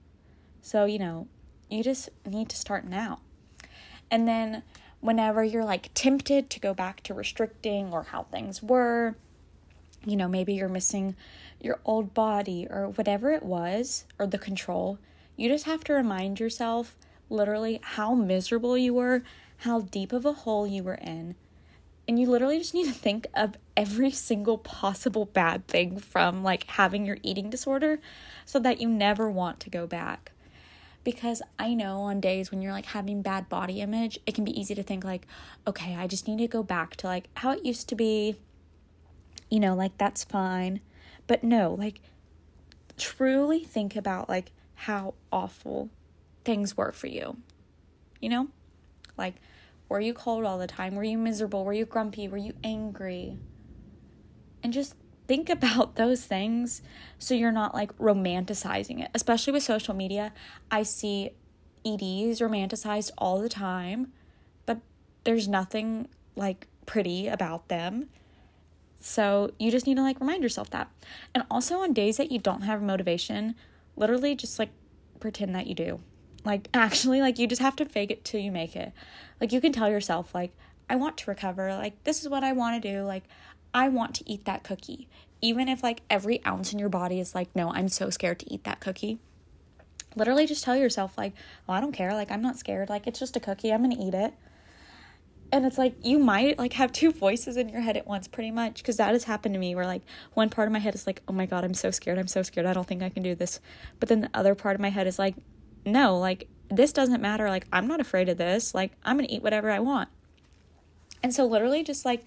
So, 0.62 0.86
you 0.86 0.98
know, 0.98 1.28
you 1.70 1.82
just 1.82 2.08
need 2.26 2.48
to 2.50 2.56
start 2.56 2.86
now. 2.86 3.20
And 4.10 4.26
then, 4.28 4.62
whenever 5.04 5.44
you're 5.44 5.66
like 5.66 5.90
tempted 5.92 6.48
to 6.48 6.58
go 6.58 6.72
back 6.72 7.02
to 7.02 7.12
restricting 7.12 7.92
or 7.92 8.04
how 8.04 8.22
things 8.22 8.62
were, 8.62 9.14
you 10.06 10.16
know, 10.16 10.26
maybe 10.26 10.54
you're 10.54 10.66
missing 10.66 11.14
your 11.60 11.78
old 11.84 12.14
body 12.14 12.66
or 12.70 12.88
whatever 12.88 13.30
it 13.30 13.42
was, 13.42 14.06
or 14.18 14.26
the 14.26 14.38
control, 14.38 14.98
you 15.36 15.46
just 15.46 15.66
have 15.66 15.84
to 15.84 15.92
remind 15.92 16.40
yourself 16.40 16.96
literally 17.28 17.80
how 17.82 18.14
miserable 18.14 18.78
you 18.78 18.94
were, 18.94 19.22
how 19.58 19.82
deep 19.82 20.10
of 20.10 20.24
a 20.24 20.32
hole 20.32 20.66
you 20.66 20.82
were 20.82 20.94
in. 20.94 21.34
And 22.08 22.18
you 22.18 22.26
literally 22.26 22.56
just 22.56 22.72
need 22.72 22.86
to 22.86 22.92
think 22.92 23.26
of 23.34 23.58
every 23.76 24.10
single 24.10 24.56
possible 24.56 25.26
bad 25.26 25.68
thing 25.68 25.98
from 25.98 26.42
like 26.42 26.64
having 26.70 27.04
your 27.04 27.18
eating 27.22 27.50
disorder 27.50 28.00
so 28.46 28.58
that 28.58 28.80
you 28.80 28.88
never 28.88 29.28
want 29.28 29.60
to 29.60 29.68
go 29.68 29.86
back. 29.86 30.32
Because 31.04 31.42
I 31.58 31.74
know 31.74 32.00
on 32.00 32.20
days 32.20 32.50
when 32.50 32.62
you're 32.62 32.72
like 32.72 32.86
having 32.86 33.22
bad 33.22 33.48
body 33.48 33.80
image, 33.80 34.18
it 34.26 34.34
can 34.34 34.44
be 34.44 34.58
easy 34.58 34.74
to 34.74 34.82
think 34.82 35.04
like, 35.04 35.26
okay, 35.66 35.94
I 35.94 36.06
just 36.06 36.26
need 36.26 36.38
to 36.38 36.48
go 36.48 36.62
back 36.62 36.96
to 36.96 37.06
like 37.06 37.28
how 37.34 37.52
it 37.52 37.64
used 37.64 37.88
to 37.90 37.94
be. 37.94 38.36
You 39.50 39.60
know, 39.60 39.74
like 39.74 39.96
that's 39.98 40.24
fine. 40.24 40.80
But 41.26 41.44
no, 41.44 41.74
like 41.74 42.00
truly 42.96 43.60
think 43.60 43.96
about 43.96 44.28
like 44.28 44.52
how 44.74 45.14
awful 45.30 45.90
things 46.44 46.76
were 46.76 46.92
for 46.92 47.06
you. 47.06 47.36
You 48.20 48.30
know? 48.30 48.48
Like 49.18 49.34
were 49.88 50.00
you 50.00 50.14
cold 50.14 50.44
all 50.44 50.58
the 50.58 50.66
time? 50.66 50.94
Were 50.94 51.04
you 51.04 51.18
miserable? 51.18 51.64
Were 51.64 51.72
you 51.72 51.84
grumpy? 51.84 52.26
Were 52.28 52.38
you 52.38 52.54
angry? 52.64 53.36
And 54.62 54.72
just 54.72 54.94
think 55.26 55.48
about 55.48 55.96
those 55.96 56.24
things 56.24 56.82
so 57.18 57.34
you're 57.34 57.52
not 57.52 57.74
like 57.74 57.96
romanticizing 57.98 59.02
it. 59.02 59.10
Especially 59.14 59.52
with 59.52 59.62
social 59.62 59.94
media, 59.94 60.32
I 60.70 60.82
see 60.82 61.30
EDs 61.84 62.40
romanticized 62.40 63.10
all 63.18 63.40
the 63.40 63.48
time, 63.48 64.12
but 64.66 64.78
there's 65.24 65.48
nothing 65.48 66.08
like 66.36 66.66
pretty 66.86 67.28
about 67.28 67.68
them. 67.68 68.08
So 69.00 69.50
you 69.58 69.70
just 69.70 69.86
need 69.86 69.96
to 69.96 70.02
like 70.02 70.18
remind 70.20 70.42
yourself 70.42 70.70
that. 70.70 70.90
And 71.34 71.44
also 71.50 71.80
on 71.80 71.92
days 71.92 72.16
that 72.16 72.32
you 72.32 72.38
don't 72.38 72.62
have 72.62 72.82
motivation, 72.82 73.54
literally 73.96 74.34
just 74.34 74.58
like 74.58 74.70
pretend 75.20 75.54
that 75.54 75.66
you 75.66 75.74
do. 75.74 76.00
Like 76.44 76.68
actually 76.74 77.20
like 77.20 77.38
you 77.38 77.46
just 77.46 77.62
have 77.62 77.76
to 77.76 77.84
fake 77.84 78.10
it 78.10 78.24
till 78.24 78.40
you 78.40 78.50
make 78.50 78.74
it. 78.76 78.92
Like 79.40 79.52
you 79.52 79.60
can 79.60 79.72
tell 79.72 79.90
yourself 79.90 80.34
like 80.34 80.52
I 80.88 80.96
want 80.96 81.18
to 81.18 81.30
recover. 81.30 81.74
Like 81.74 82.02
this 82.04 82.22
is 82.22 82.28
what 82.28 82.44
I 82.44 82.52
want 82.52 82.82
to 82.82 82.92
do. 82.92 83.02
Like 83.02 83.24
I 83.74 83.88
want 83.88 84.14
to 84.16 84.30
eat 84.30 84.44
that 84.44 84.62
cookie. 84.62 85.08
Even 85.42 85.68
if 85.68 85.82
like 85.82 86.02
every 86.08 86.44
ounce 86.46 86.72
in 86.72 86.78
your 86.78 86.88
body 86.88 87.20
is 87.20 87.34
like 87.34 87.54
no, 87.54 87.70
I'm 87.70 87.88
so 87.88 88.08
scared 88.08 88.38
to 88.40 88.52
eat 88.52 88.64
that 88.64 88.80
cookie. 88.80 89.18
Literally 90.16 90.46
just 90.46 90.64
tell 90.64 90.76
yourself 90.76 91.18
like, 91.18 91.34
"Well, 91.66 91.76
I 91.76 91.80
don't 91.80 91.92
care. 91.92 92.14
Like 92.14 92.30
I'm 92.30 92.42
not 92.42 92.58
scared. 92.58 92.88
Like 92.88 93.06
it's 93.06 93.18
just 93.18 93.36
a 93.36 93.40
cookie. 93.40 93.72
I'm 93.72 93.82
going 93.82 93.96
to 93.96 94.02
eat 94.02 94.14
it." 94.14 94.34
and 95.52 95.66
it's 95.66 95.76
like 95.76 95.94
you 96.02 96.18
might 96.18 96.58
like 96.58 96.72
have 96.72 96.90
two 96.90 97.12
voices 97.12 97.58
in 97.58 97.68
your 97.68 97.82
head 97.82 97.98
at 97.98 98.06
once 98.06 98.26
pretty 98.26 98.50
much 98.50 98.78
because 98.78 98.96
that 98.96 99.12
has 99.12 99.24
happened 99.24 99.54
to 99.54 99.60
me 99.60 99.74
where 99.74 99.86
like 99.86 100.00
one 100.32 100.48
part 100.48 100.66
of 100.66 100.72
my 100.72 100.78
head 100.78 100.94
is 100.94 101.06
like 101.06 101.20
oh 101.28 101.34
my 101.34 101.44
god 101.44 101.62
i'm 101.62 101.74
so 101.74 101.90
scared 101.90 102.18
i'm 102.18 102.26
so 102.26 102.42
scared 102.42 102.66
i 102.66 102.72
don't 102.72 102.86
think 102.86 103.02
i 103.02 103.10
can 103.10 103.22
do 103.22 103.34
this 103.34 103.60
but 104.00 104.08
then 104.08 104.22
the 104.22 104.30
other 104.32 104.54
part 104.54 104.74
of 104.74 104.80
my 104.80 104.88
head 104.88 105.06
is 105.06 105.18
like 105.18 105.34
no, 105.86 106.18
like 106.18 106.48
this 106.68 106.92
doesn't 106.92 107.20
matter. 107.20 107.48
Like 107.48 107.66
I'm 107.72 107.86
not 107.86 108.00
afraid 108.00 108.28
of 108.28 108.38
this. 108.38 108.74
Like 108.74 108.92
I'm 109.02 109.16
going 109.16 109.28
to 109.28 109.34
eat 109.34 109.42
whatever 109.42 109.70
I 109.70 109.80
want. 109.80 110.08
And 111.22 111.34
so 111.34 111.46
literally 111.46 111.82
just 111.82 112.04
like 112.04 112.24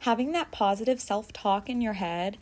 having 0.00 0.32
that 0.32 0.50
positive 0.50 1.00
self-talk 1.00 1.68
in 1.68 1.80
your 1.80 1.94
head, 1.94 2.38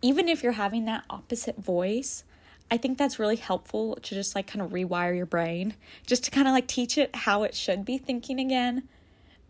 even 0.00 0.28
if 0.28 0.42
you're 0.42 0.52
having 0.52 0.84
that 0.86 1.04
opposite 1.10 1.56
voice, 1.56 2.24
I 2.70 2.76
think 2.76 2.98
that's 2.98 3.18
really 3.18 3.36
helpful 3.36 3.96
to 3.96 4.14
just 4.14 4.34
like 4.34 4.46
kind 4.46 4.62
of 4.62 4.70
rewire 4.70 5.16
your 5.16 5.26
brain, 5.26 5.74
just 6.06 6.24
to 6.24 6.30
kind 6.30 6.46
of 6.46 6.52
like 6.52 6.66
teach 6.66 6.98
it 6.98 7.14
how 7.14 7.42
it 7.42 7.54
should 7.54 7.84
be 7.84 7.98
thinking 7.98 8.38
again. 8.38 8.88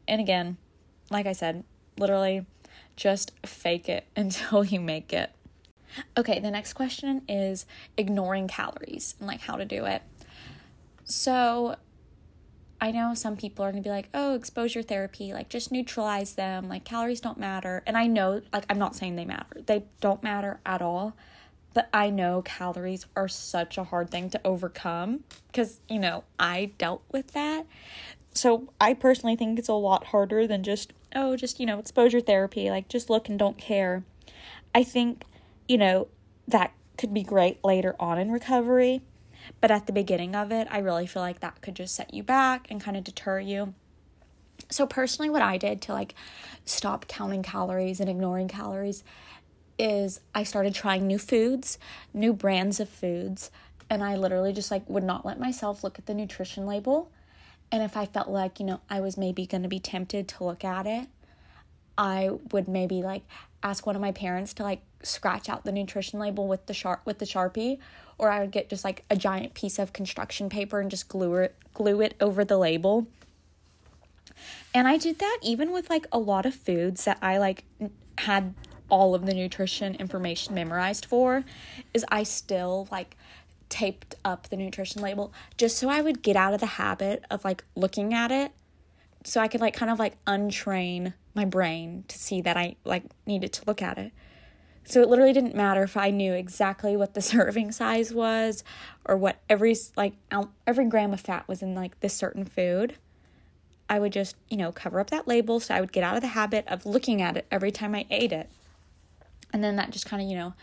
And 0.07 0.21
again, 0.21 0.57
like 1.11 1.27
I 1.27 1.33
said, 1.33 1.65
literally 1.99 2.47
just 2.97 3.33
fake 3.45 3.89
it 3.89 4.07
until 4.17 4.65
you 4.65 4.81
make 4.81 5.13
it. 5.13 5.31
Okay, 6.17 6.39
the 6.39 6.51
next 6.51 6.75
question 6.75 7.23
is 7.29 7.67
ignoring 7.97 8.47
calories 8.47 9.15
and 9.19 9.27
like 9.27 9.41
how 9.41 9.57
to 9.57 9.65
do 9.65 9.85
it. 9.87 10.03
So, 11.05 11.77
I 12.81 12.93
know 12.93 13.15
some 13.15 13.37
people 13.37 13.65
are 13.65 13.73
going 13.73 13.83
to 13.83 13.87
be 13.87 13.93
like, 13.93 14.09
"Oh, 14.15 14.35
exposure 14.35 14.83
therapy, 14.83 15.33
like 15.33 15.49
just 15.49 15.73
neutralize 15.73 16.35
them, 16.35 16.69
like 16.69 16.85
calories 16.85 17.21
don't 17.21 17.39
matter." 17.39 17.83
And 17.87 17.97
I 17.97 18.07
know 18.07 18.43
like 18.53 18.65
I'm 18.71 18.79
not 18.79 18.95
saying 18.95 19.17
they 19.17 19.25
matter. 19.25 19.63
They 19.67 19.85
don't 20.01 20.23
matter 20.23 20.61
at 20.65 20.83
all. 20.83 21.17
But 21.75 21.89
I 21.93 22.11
know 22.11 22.43
calories 22.43 23.07
are 23.15 23.29
such 23.29 23.79
a 23.79 23.85
hard 23.85 24.11
thing 24.11 24.31
to 24.31 24.41
overcome 24.45 25.25
because, 25.47 25.81
you 25.89 25.99
know, 25.99 26.25
I 26.39 26.73
dealt 26.79 27.03
with 27.13 27.33
that. 27.33 27.67
So 28.33 28.73
I 28.81 28.95
personally 28.95 29.37
think 29.37 29.59
it's 29.59 29.69
a 29.69 29.75
lot 29.75 30.07
harder 30.07 30.47
than 30.47 30.63
just, 30.63 30.93
oh, 31.15 31.37
just, 31.37 31.61
you 31.61 31.67
know, 31.67 31.79
exposure 31.79 32.21
therapy, 32.21 32.71
like 32.71 32.89
just 32.89 33.11
look 33.11 33.29
and 33.29 33.39
don't 33.39 33.59
care. 33.59 34.03
I 34.75 34.83
think, 34.83 35.25
you 35.69 35.79
know, 35.79 36.09
that 36.49 36.73
could 36.97 37.13
be 37.13 37.23
great 37.23 37.63
later 37.63 37.95
on 38.01 38.19
in 38.19 38.33
recovery. 38.33 39.03
But 39.61 39.71
at 39.71 39.87
the 39.87 39.93
beginning 39.93 40.35
of 40.35 40.53
it, 40.53 40.69
I 40.71 40.79
really 40.79 41.07
feel 41.07 41.23
like 41.23 41.41
that 41.41 41.61
could 41.61 41.77
just 41.77 41.95
set 41.95 42.13
you 42.15 42.23
back 42.23 42.67
and 42.71 42.81
kind 42.81 42.97
of 42.97 43.05
deter 43.05 43.41
you. 43.41 43.75
So, 44.71 44.87
personally, 44.87 45.31
what 45.31 45.43
I 45.43 45.57
did 45.57 45.81
to 45.83 45.93
like 45.93 46.15
stop 46.65 47.09
counting 47.09 47.43
calories 47.43 48.01
and 48.01 48.11
ignoring 48.11 48.49
calories 48.49 49.05
is 49.79 50.21
I 50.35 50.43
started 50.43 50.75
trying 50.75 51.07
new 51.07 51.19
foods, 51.19 51.79
new 52.13 52.33
brands 52.33 52.81
of 52.81 52.89
foods, 52.89 53.51
and 53.89 54.03
I 54.03 54.17
literally 54.17 54.53
just 54.53 54.71
like 54.71 54.89
would 54.89 55.05
not 55.05 55.25
let 55.25 55.39
myself 55.39 55.85
look 55.85 55.99
at 55.99 56.07
the 56.07 56.15
nutrition 56.15 56.67
label. 56.67 57.11
And 57.71 57.83
if 57.83 57.97
I 57.97 58.07
felt 58.07 58.29
like, 58.29 58.61
you 58.61 58.67
know, 58.67 58.81
I 58.91 59.01
was 59.01 59.17
maybe 59.17 59.47
going 59.47 59.63
to 59.63 59.69
be 59.69 59.79
tempted 59.79 60.27
to 60.29 60.45
look 60.45 60.65
at 60.65 60.87
it, 60.87 61.07
I 61.97 62.31
would 62.53 62.69
maybe 62.69 63.03
like 63.03 63.23
ask 63.63 63.87
one 63.87 63.97
of 63.97 64.03
my 64.03 64.13
parents 64.13 64.55
to 64.55 64.63
like 64.63 64.83
scratch 65.03 65.49
out 65.49 65.65
the 65.65 65.73
nutrition 65.73 66.19
label 66.19 66.49
with 66.49 66.67
the 66.67 66.75
sharp 66.75 67.01
with 67.05 67.19
the 67.19 67.25
Sharpie 67.25 67.79
or 68.19 68.31
I 68.31 68.41
would 68.41 68.51
get 68.51 68.69
just 68.69 68.85
like 68.85 69.05
a 69.09 69.17
giant 69.17 69.55
piece 69.55 69.79
of 69.79 69.93
construction 69.93 70.49
paper 70.49 70.81
and 70.81 70.91
just 70.91 71.09
glue 71.09 71.35
it 71.37 71.57
glue 71.73 72.01
it 72.01 72.15
over 72.21 72.45
the 72.45 72.59
label. 72.59 73.07
And 74.75 74.87
I 74.87 74.97
did 74.97 75.19
that 75.21 75.39
even 75.43 75.73
with 75.73 75.89
like 75.89 76.07
a 76.13 76.19
lot 76.19 76.45
of 76.45 76.55
foods 76.55 77.05
that 77.05 77.19
I 77.23 77.39
like 77.39 77.65
had 78.19 78.55
all 78.91 79.15
of 79.15 79.27
the 79.27 79.35
nutrition 79.35 79.95
information 79.97 80.55
memorized 80.55 81.07
for 81.07 81.45
is 81.95 82.05
I 82.09 82.23
still 82.23 82.89
like 82.91 83.17
taped 83.69 84.15
up 84.25 84.49
the 84.49 84.57
nutrition 84.57 85.03
label 85.03 85.33
just 85.59 85.77
so 85.77 85.89
I 85.89 86.01
would 86.01 86.23
get 86.23 86.37
out 86.37 86.55
of 86.55 86.61
the 86.61 86.67
habit 86.67 87.25
of 87.31 87.45
like 87.45 87.65
looking 87.77 88.15
at 88.15 88.31
it 88.31 88.51
so 89.25 89.41
I 89.41 89.49
could 89.49 89.61
like 89.61 89.75
kind 89.75 89.91
of 89.91 89.99
like 89.99 90.23
untrain 90.25 91.13
my 91.35 91.45
brain 91.45 92.05
to 92.09 92.19
see 92.19 92.41
that 92.43 92.57
I 92.57 92.77
like 92.85 93.05
needed 93.27 93.53
to 93.55 93.63
look 93.67 93.83
at 93.83 93.99
it. 93.99 94.13
So 94.89 95.03
it 95.03 95.09
literally 95.11 95.35
didn't 95.35 95.55
matter 95.55 95.83
if 95.83 95.99
I 95.99 96.09
knew 96.09 96.33
exactly 96.33 96.97
what 96.97 97.13
the 97.13 97.21
serving 97.21 97.73
size 97.73 98.13
was 98.13 98.65
or 99.05 99.17
what 99.17 99.39
every 99.49 99.77
like 99.97 100.15
every 100.67 100.87
gram 100.87 101.13
of 101.13 101.21
fat 101.21 101.47
was 101.47 101.63
in 101.63 101.75
like 101.75 102.01
this 102.01 102.15
certain 102.15 102.47
food. 102.47 102.95
I 103.91 103.99
would 103.99 104.13
just, 104.13 104.35
you 104.49 104.57
know, 104.57 104.73
cover 104.73 104.99
up 104.99 105.11
that 105.11 105.29
label 105.29 105.61
so 105.61 105.75
I 105.75 105.81
would 105.81 105.93
get 105.93 106.05
out 106.05 106.17
of 106.17 106.23
the 106.23 106.29
habit 106.29 106.67
of 106.69 106.87
looking 106.87 107.21
at 107.21 107.37
it 107.37 107.47
every 107.51 107.71
time 107.71 107.95
I 107.95 108.07
ate 108.11 108.33
it. 108.33 108.49
And 109.53 109.63
then 109.63 109.77
that 109.77 109.91
just 109.91 110.07
kind 110.07 110.23
of, 110.23 110.29
you 110.29 110.37
know, 110.37 110.55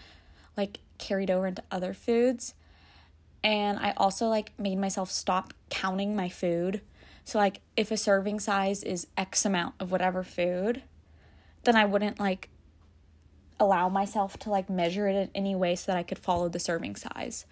like 0.57 0.79
carried 0.97 1.29
over 1.29 1.45
into 1.45 1.63
other 1.71 1.93
foods. 1.93 2.55
And 3.43 3.77
I 3.77 3.93
also 3.95 4.27
like 4.27 4.57
made 4.57 4.79
myself 4.79 5.11
stop 5.11 5.53
counting 5.69 6.15
my 6.15 6.29
food. 6.29 6.81
So 7.25 7.37
like 7.37 7.61
if 7.77 7.91
a 7.91 7.97
serving 7.97 8.39
size 8.39 8.81
is 8.81 9.05
X 9.17 9.45
amount 9.45 9.75
of 9.79 9.91
whatever 9.91 10.23
food, 10.23 10.81
then 11.63 11.75
I 11.75 11.85
wouldn't 11.85 12.19
like 12.19 12.49
allow 13.59 13.89
myself 13.89 14.37
to 14.39 14.49
like 14.49 14.69
measure 14.69 15.07
it 15.07 15.15
in 15.15 15.29
any 15.33 15.55
way 15.55 15.75
so 15.75 15.91
that 15.91 15.97
I 15.97 16.03
could 16.03 16.19
follow 16.19 16.49
the 16.49 16.59
serving 16.59 16.95
size. 16.95 17.45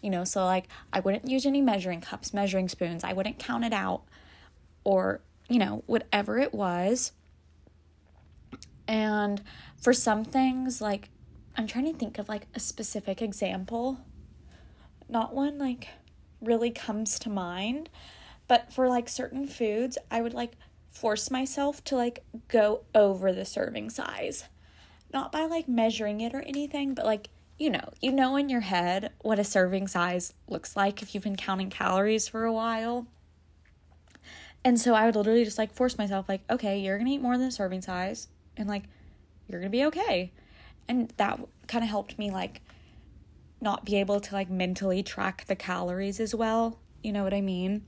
You 0.00 0.10
know, 0.10 0.24
so 0.24 0.44
like 0.44 0.68
I 0.92 1.00
wouldn't 1.00 1.28
use 1.28 1.46
any 1.46 1.60
measuring 1.60 2.00
cups, 2.00 2.34
measuring 2.34 2.68
spoons. 2.68 3.04
I 3.04 3.12
wouldn't 3.12 3.38
count 3.38 3.64
it 3.64 3.72
out 3.72 4.02
or, 4.84 5.20
you 5.48 5.58
know, 5.58 5.82
whatever 5.86 6.38
it 6.38 6.52
was. 6.52 7.12
And 8.88 9.40
for 9.80 9.92
some 9.92 10.24
things, 10.24 10.80
like, 10.80 11.08
I'm 11.56 11.66
trying 11.66 11.90
to 11.92 11.98
think 11.98 12.18
of 12.18 12.28
like 12.28 12.46
a 12.54 12.60
specific 12.60 13.22
example. 13.22 13.98
Not 15.08 15.34
one 15.34 15.58
like 15.58 15.88
really 16.40 16.70
comes 16.70 17.18
to 17.20 17.30
mind, 17.30 17.88
but 18.48 18.72
for 18.72 18.88
like 18.88 19.08
certain 19.08 19.46
foods, 19.46 19.98
I 20.10 20.20
would 20.20 20.34
like 20.34 20.52
force 20.88 21.30
myself 21.30 21.82
to 21.84 21.96
like 21.96 22.24
go 22.48 22.82
over 22.94 23.32
the 23.32 23.44
serving 23.44 23.90
size. 23.90 24.44
Not 25.12 25.32
by 25.32 25.44
like 25.44 25.68
measuring 25.68 26.20
it 26.20 26.34
or 26.34 26.40
anything, 26.42 26.94
but 26.94 27.04
like 27.04 27.28
you 27.58 27.70
know, 27.70 27.90
you 28.00 28.10
know 28.10 28.36
in 28.36 28.48
your 28.48 28.60
head 28.60 29.12
what 29.20 29.38
a 29.38 29.44
serving 29.44 29.86
size 29.86 30.32
looks 30.48 30.74
like 30.74 31.02
if 31.02 31.14
you've 31.14 31.22
been 31.22 31.36
counting 31.36 31.70
calories 31.70 32.26
for 32.26 32.44
a 32.44 32.52
while. 32.52 33.06
And 34.64 34.80
so 34.80 34.94
I 34.94 35.06
would 35.06 35.16
literally 35.16 35.44
just 35.44 35.58
like 35.58 35.72
force 35.72 35.98
myself, 35.98 36.28
like, 36.28 36.40
okay, 36.50 36.78
you're 36.78 36.98
gonna 36.98 37.10
eat 37.10 37.20
more 37.20 37.36
than 37.36 37.46
the 37.46 37.52
serving 37.52 37.82
size, 37.82 38.28
and 38.56 38.68
like 38.68 38.84
you're 39.48 39.60
to 39.60 39.68
be 39.68 39.84
okay. 39.84 40.32
And 40.88 41.12
that 41.16 41.40
kind 41.66 41.84
of 41.84 41.90
helped 41.90 42.18
me 42.18 42.30
like 42.30 42.62
not 43.60 43.84
be 43.84 43.96
able 43.96 44.20
to 44.20 44.34
like 44.34 44.50
mentally 44.50 45.02
track 45.02 45.44
the 45.46 45.56
calories 45.56 46.20
as 46.20 46.34
well. 46.34 46.78
You 47.02 47.12
know 47.12 47.24
what 47.24 47.34
I 47.34 47.40
mean? 47.40 47.84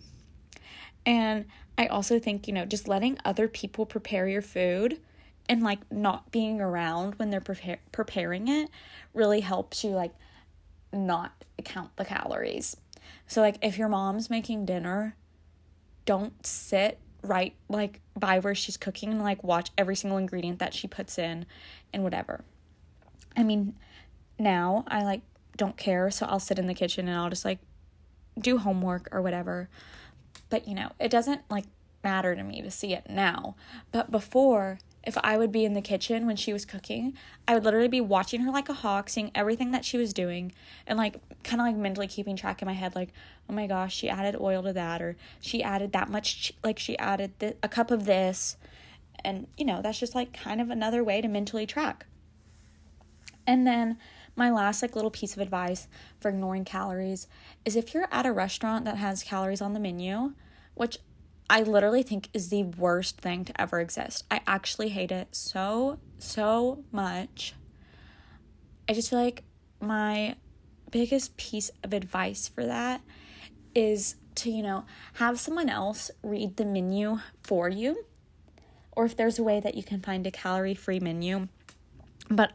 And 1.06 1.46
I 1.76 1.86
also 1.86 2.18
think, 2.18 2.46
you 2.46 2.54
know, 2.54 2.64
just 2.64 2.88
letting 2.88 3.18
other 3.24 3.48
people 3.48 3.84
prepare 3.86 4.28
your 4.28 4.42
food 4.42 5.00
and 5.48 5.62
like 5.62 5.90
not 5.90 6.30
being 6.30 6.60
around 6.60 7.14
when 7.16 7.30
they're 7.30 7.40
prepare- 7.40 7.80
preparing 7.92 8.48
it 8.48 8.70
really 9.12 9.40
helps 9.40 9.84
you 9.84 9.90
like 9.90 10.14
not 10.92 11.44
count 11.64 11.94
the 11.96 12.04
calories. 12.04 12.76
So 13.26 13.40
like 13.40 13.56
if 13.62 13.78
your 13.78 13.88
mom's 13.88 14.30
making 14.30 14.66
dinner, 14.66 15.16
don't 16.06 16.46
sit 16.46 16.98
right 17.22 17.54
like 17.68 18.00
by 18.16 18.38
where 18.38 18.54
she's 18.54 18.76
cooking 18.76 19.10
and 19.10 19.22
like 19.22 19.42
watch 19.42 19.70
every 19.78 19.96
single 19.96 20.18
ingredient 20.18 20.58
that 20.58 20.74
she 20.74 20.86
puts 20.86 21.18
in 21.18 21.46
and 21.92 22.02
whatever. 22.02 22.44
I 23.36 23.42
mean, 23.42 23.74
now 24.38 24.84
I 24.88 25.02
like 25.02 25.22
don't 25.56 25.76
care, 25.76 26.10
so 26.10 26.26
I'll 26.26 26.40
sit 26.40 26.58
in 26.58 26.66
the 26.66 26.74
kitchen 26.74 27.08
and 27.08 27.16
I'll 27.16 27.30
just 27.30 27.44
like 27.44 27.58
do 28.38 28.58
homework 28.58 29.08
or 29.12 29.22
whatever. 29.22 29.68
But 30.50 30.68
you 30.68 30.74
know, 30.74 30.92
it 30.98 31.10
doesn't 31.10 31.42
like 31.50 31.64
matter 32.02 32.34
to 32.34 32.42
me 32.42 32.62
to 32.62 32.70
see 32.70 32.92
it 32.92 33.06
now. 33.08 33.56
But 33.90 34.10
before, 34.10 34.78
if 35.06 35.18
I 35.22 35.36
would 35.36 35.52
be 35.52 35.64
in 35.64 35.74
the 35.74 35.82
kitchen 35.82 36.26
when 36.26 36.36
she 36.36 36.52
was 36.52 36.64
cooking, 36.64 37.14
I 37.46 37.54
would 37.54 37.64
literally 37.64 37.88
be 37.88 38.00
watching 38.00 38.40
her 38.40 38.50
like 38.50 38.68
a 38.68 38.74
hawk, 38.74 39.08
seeing 39.08 39.30
everything 39.34 39.70
that 39.72 39.84
she 39.84 39.98
was 39.98 40.12
doing, 40.12 40.52
and 40.86 40.98
like 40.98 41.20
kind 41.42 41.60
of 41.60 41.66
like 41.66 41.76
mentally 41.76 42.06
keeping 42.06 42.36
track 42.36 42.62
in 42.62 42.66
my 42.66 42.72
head, 42.72 42.94
like, 42.94 43.10
oh 43.48 43.52
my 43.52 43.66
gosh, 43.66 43.94
she 43.94 44.08
added 44.08 44.36
oil 44.40 44.62
to 44.62 44.72
that, 44.72 45.02
or 45.02 45.16
she 45.40 45.62
added 45.62 45.92
that 45.92 46.08
much, 46.08 46.52
like 46.62 46.78
she 46.78 46.98
added 46.98 47.38
th- 47.38 47.56
a 47.62 47.68
cup 47.68 47.90
of 47.90 48.06
this. 48.06 48.56
And, 49.22 49.46
you 49.56 49.64
know, 49.64 49.82
that's 49.82 50.00
just 50.00 50.14
like 50.14 50.32
kind 50.32 50.60
of 50.60 50.70
another 50.70 51.04
way 51.04 51.20
to 51.20 51.28
mentally 51.28 51.66
track. 51.66 52.06
And 53.46 53.66
then 53.66 53.98
my 54.36 54.50
last 54.50 54.82
like 54.82 54.96
little 54.96 55.10
piece 55.10 55.34
of 55.34 55.42
advice 55.42 55.86
for 56.18 56.30
ignoring 56.30 56.64
calories 56.64 57.28
is 57.64 57.76
if 57.76 57.94
you're 57.94 58.08
at 58.10 58.26
a 58.26 58.32
restaurant 58.32 58.84
that 58.86 58.96
has 58.96 59.22
calories 59.22 59.60
on 59.60 59.74
the 59.74 59.80
menu, 59.80 60.32
which 60.74 60.98
I 61.48 61.62
literally 61.62 62.02
think 62.02 62.28
is 62.32 62.48
the 62.48 62.62
worst 62.62 63.20
thing 63.20 63.44
to 63.44 63.60
ever 63.60 63.80
exist. 63.80 64.24
I 64.30 64.40
actually 64.46 64.88
hate 64.88 65.12
it 65.12 65.28
so, 65.32 65.98
so 66.18 66.84
much. 66.90 67.54
I 68.88 68.94
just 68.94 69.10
feel 69.10 69.18
like 69.18 69.44
my 69.80 70.36
biggest 70.90 71.36
piece 71.36 71.70
of 71.82 71.92
advice 71.92 72.48
for 72.48 72.64
that 72.64 73.02
is 73.74 74.16
to, 74.36 74.50
you 74.50 74.62
know, 74.62 74.84
have 75.14 75.38
someone 75.38 75.68
else 75.68 76.10
read 76.22 76.56
the 76.56 76.64
menu 76.64 77.18
for 77.42 77.68
you. 77.68 78.04
Or 78.92 79.04
if 79.04 79.16
there's 79.16 79.38
a 79.38 79.42
way 79.42 79.60
that 79.60 79.74
you 79.74 79.82
can 79.82 80.00
find 80.00 80.26
a 80.26 80.30
calorie 80.30 80.74
free 80.74 81.00
menu. 81.00 81.48
But 82.30 82.52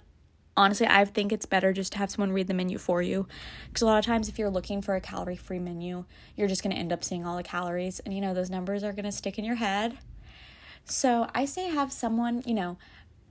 honestly, 0.59 0.87
I 0.87 1.05
think 1.05 1.31
it's 1.31 1.45
better 1.45 1.71
just 1.71 1.93
to 1.93 1.97
have 1.99 2.11
someone 2.11 2.33
read 2.33 2.47
the 2.47 2.53
menu 2.53 2.77
for 2.77 3.01
you. 3.01 3.27
Because 3.67 3.81
a 3.81 3.85
lot 3.85 3.97
of 3.97 4.05
times, 4.05 4.27
if 4.27 4.37
you're 4.37 4.49
looking 4.49 4.81
for 4.81 4.95
a 4.95 5.01
calorie 5.01 5.37
free 5.37 5.57
menu, 5.57 6.03
you're 6.35 6.49
just 6.49 6.61
going 6.61 6.75
to 6.75 6.79
end 6.79 6.91
up 6.91 7.03
seeing 7.03 7.25
all 7.25 7.37
the 7.37 7.43
calories. 7.43 7.99
And 8.01 8.13
you 8.13 8.19
know, 8.19 8.33
those 8.33 8.49
numbers 8.49 8.83
are 8.83 8.91
going 8.91 9.05
to 9.05 9.11
stick 9.11 9.39
in 9.39 9.45
your 9.45 9.55
head. 9.55 9.97
So 10.83 11.29
I 11.33 11.45
say 11.45 11.69
have 11.69 11.93
someone, 11.93 12.43
you 12.45 12.53
know, 12.53 12.77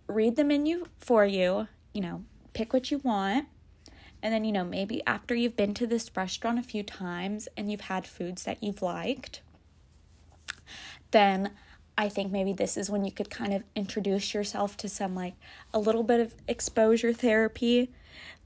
read 0.06 0.36
the 0.36 0.44
menu 0.44 0.86
for 0.98 1.26
you, 1.26 1.68
you 1.92 2.00
know, 2.00 2.24
pick 2.54 2.72
what 2.72 2.90
you 2.90 2.98
want. 2.98 3.46
And 4.22 4.32
then, 4.32 4.44
you 4.44 4.52
know, 4.52 4.64
maybe 4.64 5.02
after 5.06 5.34
you've 5.34 5.56
been 5.56 5.74
to 5.74 5.86
this 5.86 6.10
restaurant 6.16 6.58
a 6.58 6.62
few 6.62 6.82
times 6.82 7.46
and 7.56 7.70
you've 7.70 7.82
had 7.82 8.06
foods 8.06 8.44
that 8.44 8.62
you've 8.62 8.82
liked, 8.82 9.42
then 11.10 11.50
I 11.98 12.08
think 12.08 12.30
maybe 12.30 12.52
this 12.52 12.76
is 12.76 12.88
when 12.88 13.04
you 13.04 13.10
could 13.10 13.28
kind 13.28 13.52
of 13.52 13.64
introduce 13.74 14.32
yourself 14.32 14.76
to 14.78 14.88
some 14.88 15.16
like 15.16 15.34
a 15.74 15.80
little 15.80 16.04
bit 16.04 16.20
of 16.20 16.32
exposure 16.46 17.12
therapy. 17.12 17.90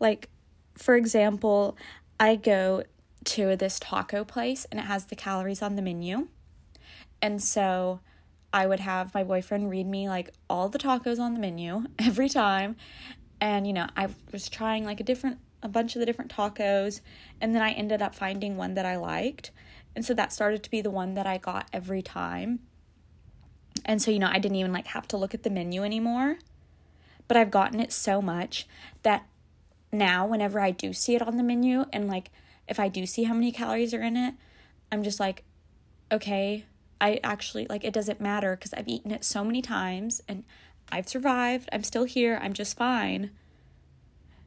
Like, 0.00 0.30
for 0.78 0.96
example, 0.96 1.76
I 2.18 2.36
go 2.36 2.84
to 3.24 3.54
this 3.54 3.78
taco 3.78 4.24
place 4.24 4.66
and 4.70 4.80
it 4.80 4.84
has 4.84 5.04
the 5.04 5.16
calories 5.16 5.60
on 5.60 5.76
the 5.76 5.82
menu. 5.82 6.28
And 7.20 7.42
so 7.42 8.00
I 8.54 8.66
would 8.66 8.80
have 8.80 9.12
my 9.12 9.22
boyfriend 9.22 9.68
read 9.68 9.86
me 9.86 10.08
like 10.08 10.32
all 10.48 10.70
the 10.70 10.78
tacos 10.78 11.20
on 11.20 11.34
the 11.34 11.40
menu 11.40 11.84
every 11.98 12.30
time. 12.30 12.76
And, 13.38 13.66
you 13.66 13.74
know, 13.74 13.86
I 13.94 14.08
was 14.32 14.48
trying 14.48 14.86
like 14.86 15.00
a 15.00 15.04
different, 15.04 15.38
a 15.62 15.68
bunch 15.68 15.94
of 15.94 16.00
the 16.00 16.06
different 16.06 16.34
tacos. 16.34 17.02
And 17.38 17.54
then 17.54 17.60
I 17.60 17.72
ended 17.72 18.00
up 18.00 18.14
finding 18.14 18.56
one 18.56 18.72
that 18.74 18.86
I 18.86 18.96
liked. 18.96 19.50
And 19.94 20.06
so 20.06 20.14
that 20.14 20.32
started 20.32 20.62
to 20.62 20.70
be 20.70 20.80
the 20.80 20.90
one 20.90 21.12
that 21.14 21.26
I 21.26 21.36
got 21.36 21.68
every 21.70 22.00
time. 22.00 22.60
And 23.84 24.00
so, 24.00 24.10
you 24.10 24.18
know, 24.18 24.30
I 24.30 24.38
didn't 24.38 24.56
even 24.56 24.72
like 24.72 24.88
have 24.88 25.08
to 25.08 25.16
look 25.16 25.34
at 25.34 25.42
the 25.42 25.50
menu 25.50 25.82
anymore. 25.82 26.38
But 27.28 27.36
I've 27.36 27.50
gotten 27.50 27.80
it 27.80 27.92
so 27.92 28.20
much 28.20 28.66
that 29.02 29.26
now, 29.90 30.26
whenever 30.26 30.58
I 30.60 30.70
do 30.70 30.92
see 30.92 31.14
it 31.14 31.22
on 31.22 31.36
the 31.36 31.42
menu 31.42 31.84
and 31.92 32.08
like 32.08 32.30
if 32.66 32.80
I 32.80 32.88
do 32.88 33.04
see 33.04 33.24
how 33.24 33.34
many 33.34 33.52
calories 33.52 33.92
are 33.92 34.02
in 34.02 34.16
it, 34.16 34.34
I'm 34.90 35.02
just 35.02 35.20
like, 35.20 35.44
okay, 36.10 36.64
I 37.00 37.20
actually 37.22 37.66
like 37.68 37.84
it 37.84 37.92
doesn't 37.92 38.20
matter 38.20 38.56
because 38.56 38.72
I've 38.72 38.88
eaten 38.88 39.10
it 39.10 39.24
so 39.24 39.44
many 39.44 39.60
times 39.60 40.22
and 40.28 40.44
I've 40.90 41.08
survived. 41.08 41.68
I'm 41.72 41.82
still 41.82 42.04
here. 42.04 42.38
I'm 42.40 42.52
just 42.52 42.76
fine. 42.76 43.30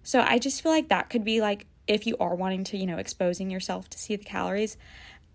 So 0.04 0.22
I 0.22 0.40
just 0.40 0.62
feel 0.62 0.72
like 0.72 0.90
that 0.90 1.10
could 1.10 1.24
be 1.24 1.42
like 1.42 1.66
if 1.88 2.08
you 2.08 2.16
are 2.20 2.36
wanting 2.36 2.64
to, 2.66 2.78
you 2.78 2.86
know, 2.86 2.98
exposing 2.98 3.50
yourself 3.50 3.90
to 3.90 4.00
see 4.00 4.16
the 4.16 4.24
calories. 4.24 4.78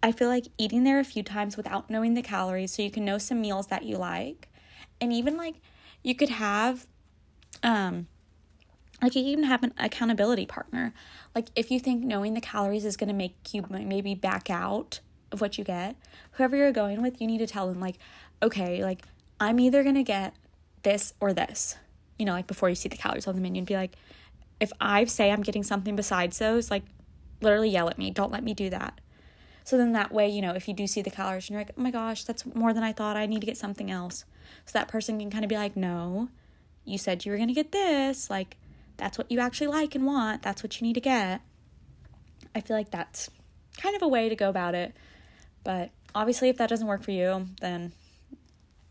I 0.02 0.12
feel 0.12 0.28
like 0.28 0.46
eating 0.58 0.84
there 0.84 0.98
a 0.98 1.04
few 1.04 1.22
times 1.22 1.56
without 1.56 1.90
knowing 1.90 2.14
the 2.14 2.22
calories 2.22 2.72
so 2.72 2.82
you 2.82 2.90
can 2.90 3.04
know 3.04 3.18
some 3.18 3.40
meals 3.40 3.66
that 3.68 3.84
you 3.84 3.96
like. 3.96 4.48
And 5.00 5.12
even 5.12 5.36
like 5.36 5.56
you 6.02 6.14
could 6.14 6.30
have 6.30 6.86
um 7.62 8.06
like 9.02 9.14
you 9.14 9.22
even 9.24 9.44
have 9.44 9.62
an 9.62 9.72
accountability 9.78 10.46
partner. 10.46 10.92
Like 11.34 11.48
if 11.56 11.70
you 11.70 11.80
think 11.80 12.04
knowing 12.04 12.34
the 12.34 12.40
calories 12.40 12.84
is 12.84 12.96
going 12.96 13.08
to 13.08 13.14
make 13.14 13.54
you 13.54 13.64
maybe 13.70 14.14
back 14.14 14.50
out 14.50 15.00
of 15.32 15.40
what 15.40 15.58
you 15.58 15.64
get, 15.64 15.96
whoever 16.32 16.56
you're 16.56 16.72
going 16.72 17.02
with, 17.02 17.20
you 17.20 17.26
need 17.26 17.38
to 17.38 17.46
tell 17.46 17.68
them, 17.68 17.80
like, 17.80 17.96
okay, 18.42 18.82
like, 18.82 19.02
I'm 19.38 19.60
either 19.60 19.82
gonna 19.82 20.02
get 20.02 20.34
this 20.82 21.14
or 21.20 21.32
this, 21.32 21.76
you 22.18 22.26
know, 22.26 22.32
like 22.32 22.46
before 22.46 22.68
you 22.68 22.74
see 22.74 22.88
the 22.88 22.96
calories 22.96 23.26
on 23.26 23.34
the 23.34 23.40
menu 23.40 23.60
and 23.60 23.66
be 23.66 23.74
like, 23.74 23.96
if 24.60 24.72
I 24.80 25.04
say 25.06 25.30
I'm 25.30 25.42
getting 25.42 25.62
something 25.62 25.96
besides 25.96 26.38
those, 26.38 26.70
like, 26.70 26.82
literally 27.40 27.70
yell 27.70 27.88
at 27.88 27.98
me, 27.98 28.10
don't 28.10 28.32
let 28.32 28.44
me 28.44 28.52
do 28.54 28.68
that. 28.70 29.00
So 29.70 29.76
then 29.76 29.92
that 29.92 30.12
way, 30.12 30.28
you 30.28 30.42
know, 30.42 30.52
if 30.52 30.66
you 30.66 30.74
do 30.74 30.88
see 30.88 31.00
the 31.00 31.10
calories 31.10 31.48
and 31.48 31.54
you're 31.54 31.60
like, 31.60 31.74
oh 31.78 31.80
my 31.80 31.92
gosh, 31.92 32.24
that's 32.24 32.44
more 32.44 32.72
than 32.72 32.82
I 32.82 32.92
thought, 32.92 33.16
I 33.16 33.26
need 33.26 33.40
to 33.40 33.46
get 33.46 33.56
something 33.56 33.90
else. 33.90 34.24
So 34.66 34.72
that 34.72 34.88
person 34.88 35.18
can 35.18 35.30
kind 35.30 35.44
of 35.44 35.48
be 35.48 35.56
like, 35.56 35.76
no, 35.76 36.28
you 36.84 36.98
said 36.98 37.24
you 37.24 37.30
were 37.30 37.38
gonna 37.38 37.54
get 37.54 37.70
this, 37.70 38.28
like, 38.28 38.56
that's 38.96 39.16
what 39.16 39.30
you 39.30 39.38
actually 39.38 39.68
like 39.68 39.94
and 39.94 40.04
want, 40.04 40.42
that's 40.42 40.62
what 40.62 40.80
you 40.80 40.86
need 40.86 40.94
to 40.94 41.00
get. 41.00 41.40
I 42.52 42.60
feel 42.60 42.76
like 42.76 42.90
that's 42.90 43.30
kind 43.76 43.94
of 43.94 44.02
a 44.02 44.08
way 44.08 44.28
to 44.28 44.34
go 44.34 44.48
about 44.48 44.74
it 44.74 44.94
but 45.64 45.90
obviously, 46.14 46.48
if 46.48 46.56
that 46.58 46.68
doesn't 46.68 46.86
work 46.86 47.02
for 47.02 47.10
you, 47.10 47.46
then, 47.60 47.92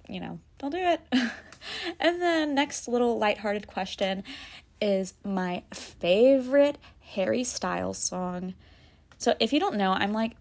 you 0.08 0.20
know, 0.20 0.40
don't 0.60 0.72
do 0.72 0.78
it. 0.78 1.02
and 2.00 2.22
then, 2.22 2.56
next 2.56 2.88
little 2.88 3.18
lighthearted 3.18 3.68
question 3.68 4.24
is 4.82 5.14
my 5.24 5.64
favorite 5.74 6.78
Harry 7.00 7.44
Styles 7.44 7.98
song. 7.98 8.54
So, 9.18 9.36
if 9.40 9.52
you 9.52 9.60
don't 9.60 9.76
know, 9.76 9.92
I'm 9.92 10.14
like 10.14 10.34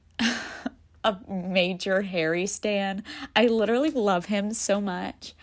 a 1.05 1.17
major 1.29 2.03
Harry 2.03 2.47
stan. 2.47 3.03
I 3.35 3.47
literally 3.47 3.91
love 3.91 4.27
him 4.27 4.53
so 4.53 4.81
much. 4.81 5.35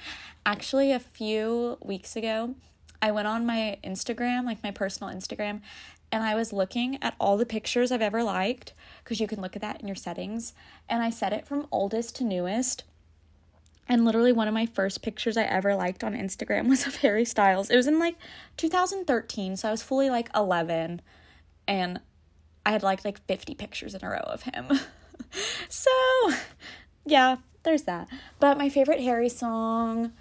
Actually, 0.45 0.91
a 0.91 0.99
few 0.99 1.77
weeks 1.81 2.15
ago, 2.15 2.55
I 3.01 3.11
went 3.11 3.27
on 3.27 3.45
my 3.45 3.77
Instagram, 3.83 4.45
like 4.45 4.63
my 4.63 4.71
personal 4.71 5.13
Instagram, 5.13 5.61
and 6.11 6.23
I 6.23 6.35
was 6.35 6.53
looking 6.53 7.01
at 7.01 7.15
all 7.19 7.37
the 7.37 7.45
pictures 7.45 7.91
I've 7.91 8.01
ever 8.01 8.23
liked 8.23 8.73
because 9.03 9.19
you 9.19 9.27
can 9.27 9.41
look 9.41 9.55
at 9.55 9.61
that 9.61 9.81
in 9.81 9.87
your 9.87 9.95
settings. 9.95 10.53
And 10.87 11.01
I 11.03 11.09
set 11.09 11.33
it 11.33 11.47
from 11.47 11.67
oldest 11.71 12.15
to 12.17 12.23
newest. 12.23 12.83
And 13.87 14.05
literally, 14.05 14.31
one 14.31 14.47
of 14.47 14.53
my 14.53 14.65
first 14.65 15.01
pictures 15.01 15.37
I 15.37 15.43
ever 15.43 15.75
liked 15.75 16.03
on 16.03 16.13
Instagram 16.13 16.69
was 16.69 16.87
of 16.87 16.97
Harry 16.97 17.25
Styles. 17.25 17.69
It 17.69 17.75
was 17.75 17.87
in 17.87 17.99
like 17.99 18.15
2013, 18.57 19.57
so 19.57 19.67
I 19.67 19.71
was 19.71 19.83
fully 19.83 20.09
like 20.09 20.29
11. 20.35 21.01
And 21.67 21.99
I 22.65 22.71
had 22.71 22.83
liked 22.83 23.05
like 23.05 23.23
50 23.25 23.55
pictures 23.55 23.93
in 23.93 24.03
a 24.03 24.09
row 24.09 24.17
of 24.25 24.43
him. 24.43 24.67
so, 25.69 25.91
yeah, 27.05 27.37
there's 27.63 27.83
that. 27.83 28.07
But 28.39 28.57
my 28.57 28.69
favorite 28.69 29.01
Harry 29.01 29.29
song, 29.29 30.13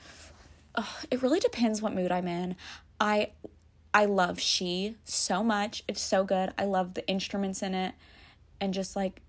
oh, 0.75 0.99
it 1.11 1.23
really 1.23 1.41
depends 1.41 1.81
what 1.81 1.95
mood 1.95 2.13
I'm 2.13 2.29
in. 2.29 2.57
I 3.01 3.31
I 3.93 4.07
love 4.07 4.41
She 4.41 4.97
so 5.05 5.45
much. 5.45 5.85
It's 5.87 6.01
so 6.01 6.25
good. 6.25 6.53
I 6.59 6.65
love 6.65 6.95
the 6.95 7.07
instruments 7.07 7.63
in 7.63 7.75
it 7.75 7.95
and 8.61 8.75
just 8.75 8.97
like 8.97 9.21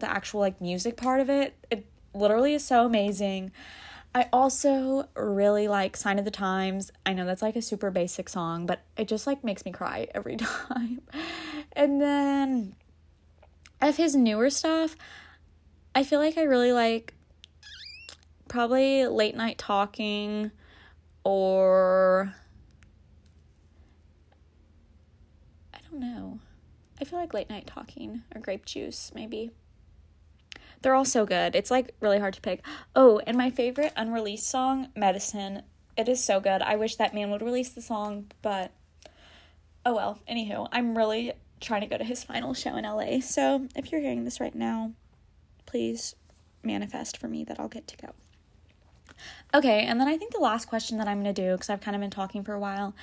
the 0.00 0.10
actual 0.10 0.40
like 0.40 0.60
music 0.60 0.96
part 0.96 1.20
of 1.20 1.30
it. 1.30 1.54
It 1.70 1.86
literally 2.12 2.54
is 2.54 2.64
so 2.64 2.84
amazing. 2.84 3.52
I 4.14 4.28
also 4.32 5.08
really 5.16 5.68
like 5.68 5.96
Sign 5.96 6.18
of 6.18 6.24
the 6.24 6.30
Times. 6.30 6.92
I 7.06 7.14
know 7.14 7.24
that's 7.24 7.40
like 7.40 7.56
a 7.56 7.62
super 7.62 7.90
basic 7.90 8.28
song, 8.28 8.66
but 8.66 8.82
it 8.96 9.08
just 9.08 9.26
like 9.26 9.42
makes 9.42 9.64
me 9.64 9.72
cry 9.72 10.08
every 10.14 10.36
time. 10.36 11.00
and 11.72 12.00
then 12.00 12.74
of 13.80 13.96
his 13.96 14.14
newer 14.14 14.50
stuff, 14.50 14.96
I 15.94 16.04
feel 16.04 16.20
like 16.20 16.36
I 16.36 16.42
really 16.42 16.72
like 16.72 17.14
probably 18.48 19.06
Late 19.06 19.34
Night 19.34 19.56
Talking 19.58 20.50
or 21.24 22.34
I 25.72 25.78
don't 25.90 26.00
know. 26.00 26.38
I 27.00 27.04
feel 27.04 27.18
like 27.18 27.34
late 27.34 27.50
night 27.50 27.66
talking 27.66 28.22
or 28.34 28.40
Grapejuice, 28.40 29.12
maybe. 29.14 29.50
They're 30.82 30.94
all 30.94 31.04
so 31.04 31.24
good. 31.24 31.54
It's 31.54 31.70
like 31.70 31.94
really 32.00 32.18
hard 32.18 32.34
to 32.34 32.40
pick. 32.40 32.64
Oh, 32.94 33.20
and 33.26 33.36
my 33.36 33.50
favorite 33.50 33.92
unreleased 33.96 34.48
song, 34.48 34.88
Medicine. 34.96 35.62
It 35.96 36.08
is 36.08 36.22
so 36.22 36.40
good. 36.40 36.62
I 36.62 36.76
wish 36.76 36.96
that 36.96 37.14
man 37.14 37.30
would 37.30 37.42
release 37.42 37.70
the 37.70 37.82
song, 37.82 38.30
but 38.42 38.72
oh 39.86 39.94
well. 39.94 40.18
Anywho, 40.28 40.68
I'm 40.72 40.96
really 40.96 41.32
trying 41.60 41.82
to 41.82 41.86
go 41.86 41.98
to 41.98 42.04
his 42.04 42.24
final 42.24 42.54
show 42.54 42.76
in 42.76 42.84
LA. 42.84 43.20
So 43.20 43.68
if 43.76 43.92
you're 43.92 44.00
hearing 44.00 44.24
this 44.24 44.40
right 44.40 44.54
now, 44.54 44.92
please 45.66 46.14
manifest 46.62 47.16
for 47.16 47.28
me 47.28 47.44
that 47.44 47.60
I'll 47.60 47.68
get 47.68 47.86
to 47.88 47.96
go. 47.96 48.12
Okay, 49.54 49.84
and 49.84 50.00
then 50.00 50.08
I 50.08 50.16
think 50.16 50.32
the 50.32 50.40
last 50.40 50.66
question 50.66 50.98
that 50.98 51.06
I'm 51.06 51.22
going 51.22 51.32
to 51.32 51.42
do, 51.42 51.52
because 51.52 51.70
I've 51.70 51.80
kind 51.80 51.94
of 51.94 52.00
been 52.00 52.10
talking 52.10 52.42
for 52.42 52.54
a 52.54 52.58
while, 52.58 52.94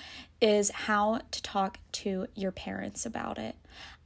is 0.41 0.71
how 0.71 1.21
to 1.31 1.41
talk 1.41 1.79
to 1.93 2.27
your 2.35 2.51
parents 2.51 3.05
about 3.05 3.37
it. 3.37 3.55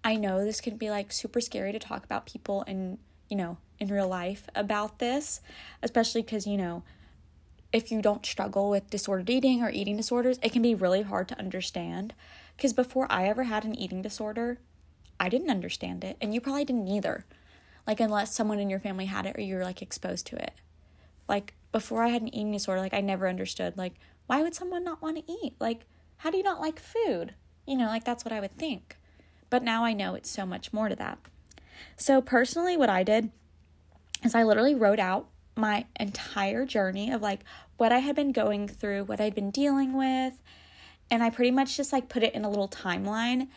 I 0.04 0.16
know 0.16 0.44
this 0.44 0.62
can 0.62 0.78
be 0.78 0.90
like 0.90 1.12
super 1.12 1.40
scary 1.40 1.72
to 1.72 1.80
talk 1.80 2.04
about 2.04 2.26
people 2.26 2.64
in, 2.64 2.98
you 3.30 3.38
know, 3.38 3.58
in 3.80 3.88
real 3.88 4.08
life 4.08 4.48
about 4.56 5.00
this, 5.00 5.42
especially 5.82 6.22
because, 6.22 6.48
you 6.48 6.58
know, 6.58 6.84
if 7.72 7.92
you 7.92 8.02
don't 8.02 8.26
struggle 8.26 8.70
with 8.70 8.90
disordered 8.90 9.30
eating 9.30 9.64
or 9.64 9.70
eating 9.70 9.98
disorders, 9.98 10.40
it 10.44 10.52
can 10.52 10.62
be 10.62 10.76
really 10.76 11.02
hard 11.02 11.28
to 11.30 11.40
understand. 11.40 12.14
Because 12.56 12.74
before 12.74 13.08
I 13.10 13.28
ever 13.28 13.44
had 13.44 13.66
an 13.66 13.76
eating 13.76 14.02
disorder, 14.02 14.60
I 15.20 15.30
didn't 15.30 15.50
understand 15.50 16.04
it, 16.04 16.18
and 16.22 16.34
you 16.34 16.42
probably 16.42 16.66
didn't 16.66 16.88
either. 16.88 17.26
Like, 17.88 18.00
unless 18.00 18.36
someone 18.36 18.60
in 18.60 18.70
your 18.70 18.80
family 18.80 19.06
had 19.06 19.26
it 19.26 19.38
or 19.38 19.42
you 19.42 19.56
were 19.56 19.64
like 19.64 19.82
exposed 19.82 20.28
to 20.28 20.42
it. 20.42 20.54
Like, 21.28 21.56
before 21.74 22.04
I 22.04 22.10
had 22.10 22.22
an 22.22 22.34
eating 22.34 22.54
disorder, 22.54 22.80
like 22.80 22.94
I 22.94 23.02
never 23.02 23.28
understood 23.28 23.78
like 23.78 23.96
why 24.28 24.42
would 24.42 24.56
someone 24.56 24.86
not 24.86 25.02
want 25.02 25.18
to 25.18 25.32
eat? 25.32 25.56
Like 25.60 25.82
how 26.18 26.32
do 26.32 26.38
you 26.38 26.44
not 26.44 26.62
like 26.62 26.80
food? 26.80 27.34
You 27.68 27.76
know, 27.76 27.88
like 27.88 28.06
that's 28.06 28.24
what 28.24 28.32
I 28.32 28.40
would 28.40 28.58
think. 28.58 28.96
But 29.50 29.64
now 29.64 29.84
I 29.84 29.92
know 29.92 30.16
it's 30.16 30.30
so 30.30 30.46
much 30.46 30.72
more 30.72 30.88
to 30.88 30.96
that. 30.96 31.18
So 31.98 32.22
personally 32.22 32.78
what 32.78 32.90
I 32.90 33.04
did 33.04 33.32
is 34.24 34.36
I 34.36 34.44
literally 34.44 34.76
wrote 34.76 35.00
out 35.00 35.30
my 35.56 35.86
entire 36.00 36.66
journey 36.66 37.12
of 37.12 37.22
like 37.22 37.42
what 37.78 37.92
I 37.92 38.00
had 38.00 38.16
been 38.16 38.32
going 38.32 38.68
through, 38.68 39.04
what 39.06 39.22
I'd 39.22 39.36
been 39.36 39.52
dealing 39.52 39.94
with, 39.94 40.42
and 41.12 41.24
I 41.24 41.30
pretty 41.30 41.52
much 41.52 41.78
just 41.78 41.94
like 41.94 42.10
put 42.10 42.24
it 42.24 42.34
in 42.34 42.46
a 42.46 42.50
little 42.50 42.70
timeline 42.70 43.48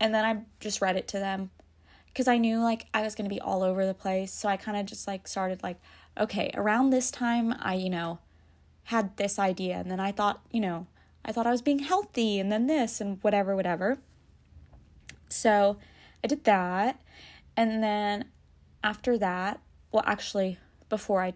and 0.00 0.14
then 0.14 0.24
I 0.24 0.42
just 0.60 0.80
read 0.80 0.96
it 0.96 1.08
to 1.08 1.18
them 1.18 1.50
because 2.06 2.28
I 2.28 2.38
knew 2.38 2.60
like 2.60 2.86
I 2.94 3.02
was 3.02 3.14
going 3.14 3.28
to 3.28 3.34
be 3.34 3.40
all 3.40 3.62
over 3.62 3.86
the 3.86 3.94
place. 3.94 4.32
So 4.32 4.48
I 4.48 4.56
kind 4.56 4.76
of 4.76 4.86
just 4.86 5.06
like 5.06 5.26
started 5.28 5.62
like 5.62 5.80
okay, 6.18 6.50
around 6.54 6.90
this 6.90 7.10
time, 7.10 7.54
I, 7.58 7.74
you 7.74 7.90
know, 7.90 8.18
had 8.84 9.16
this 9.16 9.38
idea. 9.38 9.76
And 9.76 9.90
then 9.90 10.00
I 10.00 10.12
thought, 10.12 10.40
you 10.50 10.60
know, 10.60 10.86
I 11.24 11.32
thought 11.32 11.46
I 11.46 11.50
was 11.50 11.62
being 11.62 11.80
healthy 11.80 12.38
and 12.38 12.52
then 12.52 12.66
this 12.66 13.00
and 13.00 13.18
whatever, 13.22 13.56
whatever. 13.56 13.98
So 15.28 15.78
I 16.22 16.26
did 16.26 16.44
that. 16.44 17.00
And 17.56 17.82
then 17.82 18.26
after 18.82 19.18
that, 19.18 19.60
well, 19.92 20.04
actually, 20.06 20.58
before 20.88 21.22
I 21.22 21.34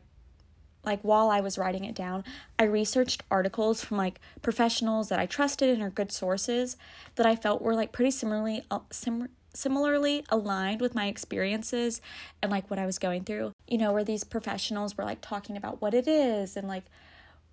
like 0.85 1.01
while 1.03 1.29
I 1.29 1.41
was 1.41 1.59
writing 1.59 1.85
it 1.85 1.95
down, 1.95 2.25
I 2.59 2.65
researched 2.65 3.23
articles 3.31 3.85
from 3.85 3.97
like 3.97 4.21
professionals 4.43 5.09
that 5.09 5.19
I 5.19 5.27
trusted 5.27 5.69
and 5.69 5.83
are 5.83 5.91
good 5.91 6.11
sources 6.13 6.77
that 7.17 7.27
I 7.27 7.37
felt 7.37 7.61
were 7.61 7.75
like 7.75 7.93
pretty 7.93 8.11
similarly 8.11 8.63
uh, 8.71 8.81
sim- 8.91 9.29
similarly 9.53 10.25
aligned 10.29 10.81
with 10.81 10.95
my 10.95 11.07
experiences 11.07 12.01
and 12.43 12.51
like 12.51 12.71
what 12.71 12.79
I 12.79 12.87
was 12.87 12.99
going 12.99 13.25
through. 13.25 13.53
You 13.67 13.79
know, 13.79 13.93
where 13.93 14.05
these 14.05 14.25
professionals 14.25 14.97
were 14.97 15.05
like 15.05 15.21
talking 15.21 15.57
about 15.57 15.83
what 15.83 15.95
it 15.95 16.09
is 16.09 16.57
and 16.57 16.69
like 16.69 16.85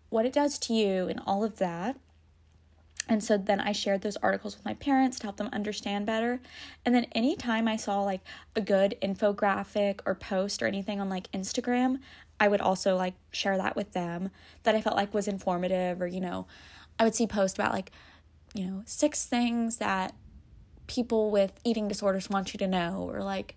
what 0.09 0.25
it 0.25 0.33
does 0.33 0.57
to 0.59 0.73
you 0.73 1.07
and 1.07 1.19
all 1.25 1.43
of 1.43 1.57
that. 1.57 1.97
And 3.07 3.23
so 3.23 3.37
then 3.37 3.59
I 3.59 3.71
shared 3.71 4.01
those 4.01 4.17
articles 4.17 4.55
with 4.55 4.65
my 4.65 4.73
parents 4.73 5.19
to 5.19 5.23
help 5.23 5.37
them 5.37 5.49
understand 5.53 6.05
better. 6.05 6.41
And 6.85 6.95
then 6.95 7.05
anytime 7.11 7.67
I 7.67 7.75
saw 7.75 8.01
like 8.01 8.21
a 8.55 8.61
good 8.61 8.95
infographic 9.01 9.99
or 10.05 10.15
post 10.15 10.63
or 10.63 10.65
anything 10.65 10.99
on 10.99 11.09
like 11.09 11.31
Instagram, 11.31 11.99
I 12.39 12.47
would 12.47 12.61
also 12.61 12.95
like 12.95 13.13
share 13.31 13.57
that 13.57 13.75
with 13.75 13.93
them 13.93 14.31
that 14.63 14.75
I 14.75 14.81
felt 14.81 14.95
like 14.95 15.13
was 15.13 15.27
informative 15.27 16.01
or, 16.01 16.07
you 16.07 16.19
know, 16.19 16.47
I 16.99 17.03
would 17.03 17.15
see 17.15 17.27
posts 17.27 17.57
about 17.57 17.73
like, 17.73 17.91
you 18.53 18.65
know, 18.65 18.83
six 18.85 19.25
things 19.25 19.77
that 19.77 20.13
people 20.87 21.31
with 21.31 21.59
eating 21.63 21.87
disorders 21.87 22.29
want 22.29 22.53
you 22.53 22.57
to 22.59 22.67
know 22.67 23.09
or 23.11 23.23
like 23.23 23.55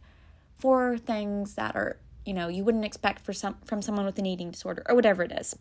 four 0.58 0.98
things 0.98 1.54
that 1.54 1.74
are, 1.74 1.98
you 2.24 2.34
know, 2.34 2.48
you 2.48 2.64
wouldn't 2.64 2.84
expect 2.84 3.24
for 3.24 3.32
some 3.32 3.56
from 3.64 3.80
someone 3.80 4.04
with 4.04 4.18
an 4.18 4.26
eating 4.26 4.50
disorder 4.50 4.82
or 4.88 4.94
whatever 4.94 5.22
it 5.22 5.32
is. 5.32 5.56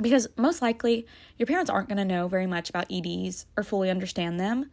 Because 0.00 0.28
most 0.36 0.62
likely 0.62 1.06
your 1.38 1.46
parents 1.46 1.70
aren't 1.70 1.88
going 1.88 1.98
to 1.98 2.04
know 2.04 2.28
very 2.28 2.46
much 2.46 2.70
about 2.70 2.90
EDs 2.90 3.46
or 3.56 3.62
fully 3.62 3.90
understand 3.90 4.38
them. 4.38 4.70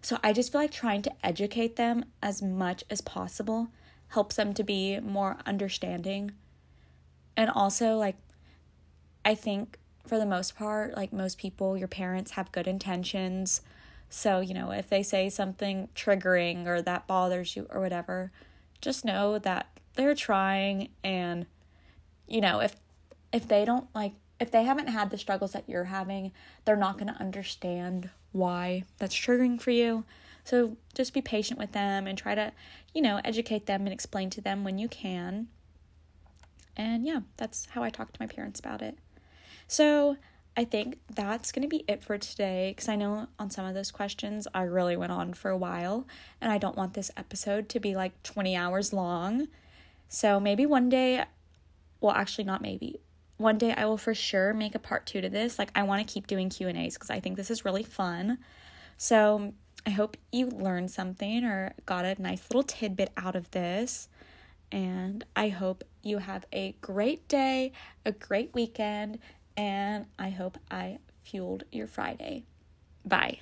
So 0.00 0.18
I 0.22 0.32
just 0.32 0.52
feel 0.52 0.60
like 0.60 0.70
trying 0.70 1.02
to 1.02 1.12
educate 1.24 1.76
them 1.76 2.04
as 2.22 2.42
much 2.42 2.84
as 2.88 3.00
possible 3.00 3.68
helps 4.08 4.36
them 4.36 4.54
to 4.54 4.62
be 4.62 5.00
more 5.00 5.36
understanding 5.44 6.32
and 7.36 7.50
also, 7.50 7.96
like, 7.96 8.16
I 9.24 9.34
think 9.34 9.78
for 10.06 10.18
the 10.18 10.26
most 10.26 10.56
part, 10.56 10.96
like 10.96 11.12
most 11.12 11.38
people, 11.38 11.76
your 11.76 11.88
parents 11.88 12.32
have 12.32 12.52
good 12.52 12.66
intentions. 12.66 13.60
So, 14.08 14.40
you 14.40 14.54
know, 14.54 14.70
if 14.70 14.88
they 14.88 15.02
say 15.02 15.28
something 15.28 15.88
triggering 15.94 16.66
or 16.66 16.80
that 16.82 17.06
bothers 17.06 17.56
you 17.56 17.66
or 17.70 17.80
whatever, 17.80 18.30
just 18.80 19.04
know 19.04 19.38
that 19.38 19.66
they're 19.94 20.14
trying 20.14 20.90
and 21.02 21.46
you 22.28 22.40
know, 22.40 22.60
if 22.60 22.76
if 23.32 23.46
they 23.48 23.64
don't 23.64 23.86
like 23.94 24.12
if 24.38 24.50
they 24.50 24.64
haven't 24.64 24.88
had 24.88 25.10
the 25.10 25.18
struggles 25.18 25.52
that 25.52 25.68
you're 25.68 25.84
having, 25.84 26.32
they're 26.64 26.76
not 26.76 26.98
going 26.98 27.12
to 27.12 27.20
understand 27.20 28.10
why 28.32 28.84
that's 28.98 29.14
triggering 29.14 29.60
for 29.60 29.70
you. 29.70 30.04
So, 30.44 30.76
just 30.94 31.12
be 31.12 31.22
patient 31.22 31.58
with 31.58 31.72
them 31.72 32.06
and 32.06 32.16
try 32.16 32.36
to, 32.36 32.52
you 32.94 33.02
know, 33.02 33.20
educate 33.24 33.66
them 33.66 33.82
and 33.82 33.92
explain 33.92 34.30
to 34.30 34.40
them 34.40 34.62
when 34.62 34.78
you 34.78 34.88
can. 34.88 35.48
And 36.76 37.06
yeah, 37.06 37.20
that's 37.36 37.66
how 37.70 37.82
I 37.82 37.90
talked 37.90 38.14
to 38.14 38.22
my 38.22 38.26
parents 38.26 38.60
about 38.60 38.82
it. 38.82 38.98
So 39.66 40.16
I 40.56 40.64
think 40.64 40.98
that's 41.12 41.52
going 41.52 41.62
to 41.62 41.68
be 41.68 41.84
it 41.88 42.02
for 42.02 42.18
today 42.18 42.70
because 42.70 42.88
I 42.88 42.96
know 42.96 43.28
on 43.38 43.50
some 43.50 43.66
of 43.66 43.74
those 43.74 43.90
questions 43.90 44.46
I 44.54 44.62
really 44.62 44.96
went 44.96 45.12
on 45.12 45.34
for 45.34 45.50
a 45.50 45.56
while 45.56 46.06
and 46.40 46.52
I 46.52 46.58
don't 46.58 46.76
want 46.76 46.94
this 46.94 47.10
episode 47.16 47.68
to 47.70 47.80
be 47.80 47.94
like 47.94 48.22
20 48.22 48.54
hours 48.56 48.92
long. 48.92 49.48
So 50.08 50.38
maybe 50.38 50.66
one 50.66 50.88
day, 50.88 51.24
well, 52.00 52.14
actually, 52.14 52.44
not 52.44 52.62
maybe. 52.62 53.00
One 53.38 53.58
day 53.58 53.72
I 53.72 53.84
will 53.84 53.98
for 53.98 54.14
sure 54.14 54.54
make 54.54 54.74
a 54.74 54.78
part 54.78 55.06
two 55.06 55.20
to 55.20 55.28
this. 55.28 55.58
Like 55.58 55.70
I 55.74 55.82
want 55.82 56.06
to 56.06 56.12
keep 56.12 56.26
doing 56.26 56.48
Q&As 56.48 56.94
because 56.94 57.10
I 57.10 57.20
think 57.20 57.36
this 57.36 57.50
is 57.50 57.64
really 57.64 57.82
fun. 57.82 58.38
So 58.96 59.52
I 59.84 59.90
hope 59.90 60.16
you 60.32 60.48
learned 60.48 60.90
something 60.90 61.44
or 61.44 61.72
got 61.84 62.04
a 62.04 62.20
nice 62.20 62.42
little 62.50 62.62
tidbit 62.62 63.10
out 63.16 63.36
of 63.36 63.50
this. 63.50 64.08
And 64.72 65.24
I 65.36 65.48
hope 65.48 65.84
you 66.02 66.18
have 66.18 66.44
a 66.52 66.74
great 66.80 67.28
day, 67.28 67.72
a 68.04 68.12
great 68.12 68.52
weekend, 68.52 69.18
and 69.56 70.06
I 70.18 70.30
hope 70.30 70.58
I 70.70 70.98
fueled 71.22 71.64
your 71.70 71.86
Friday. 71.86 72.44
Bye. 73.04 73.38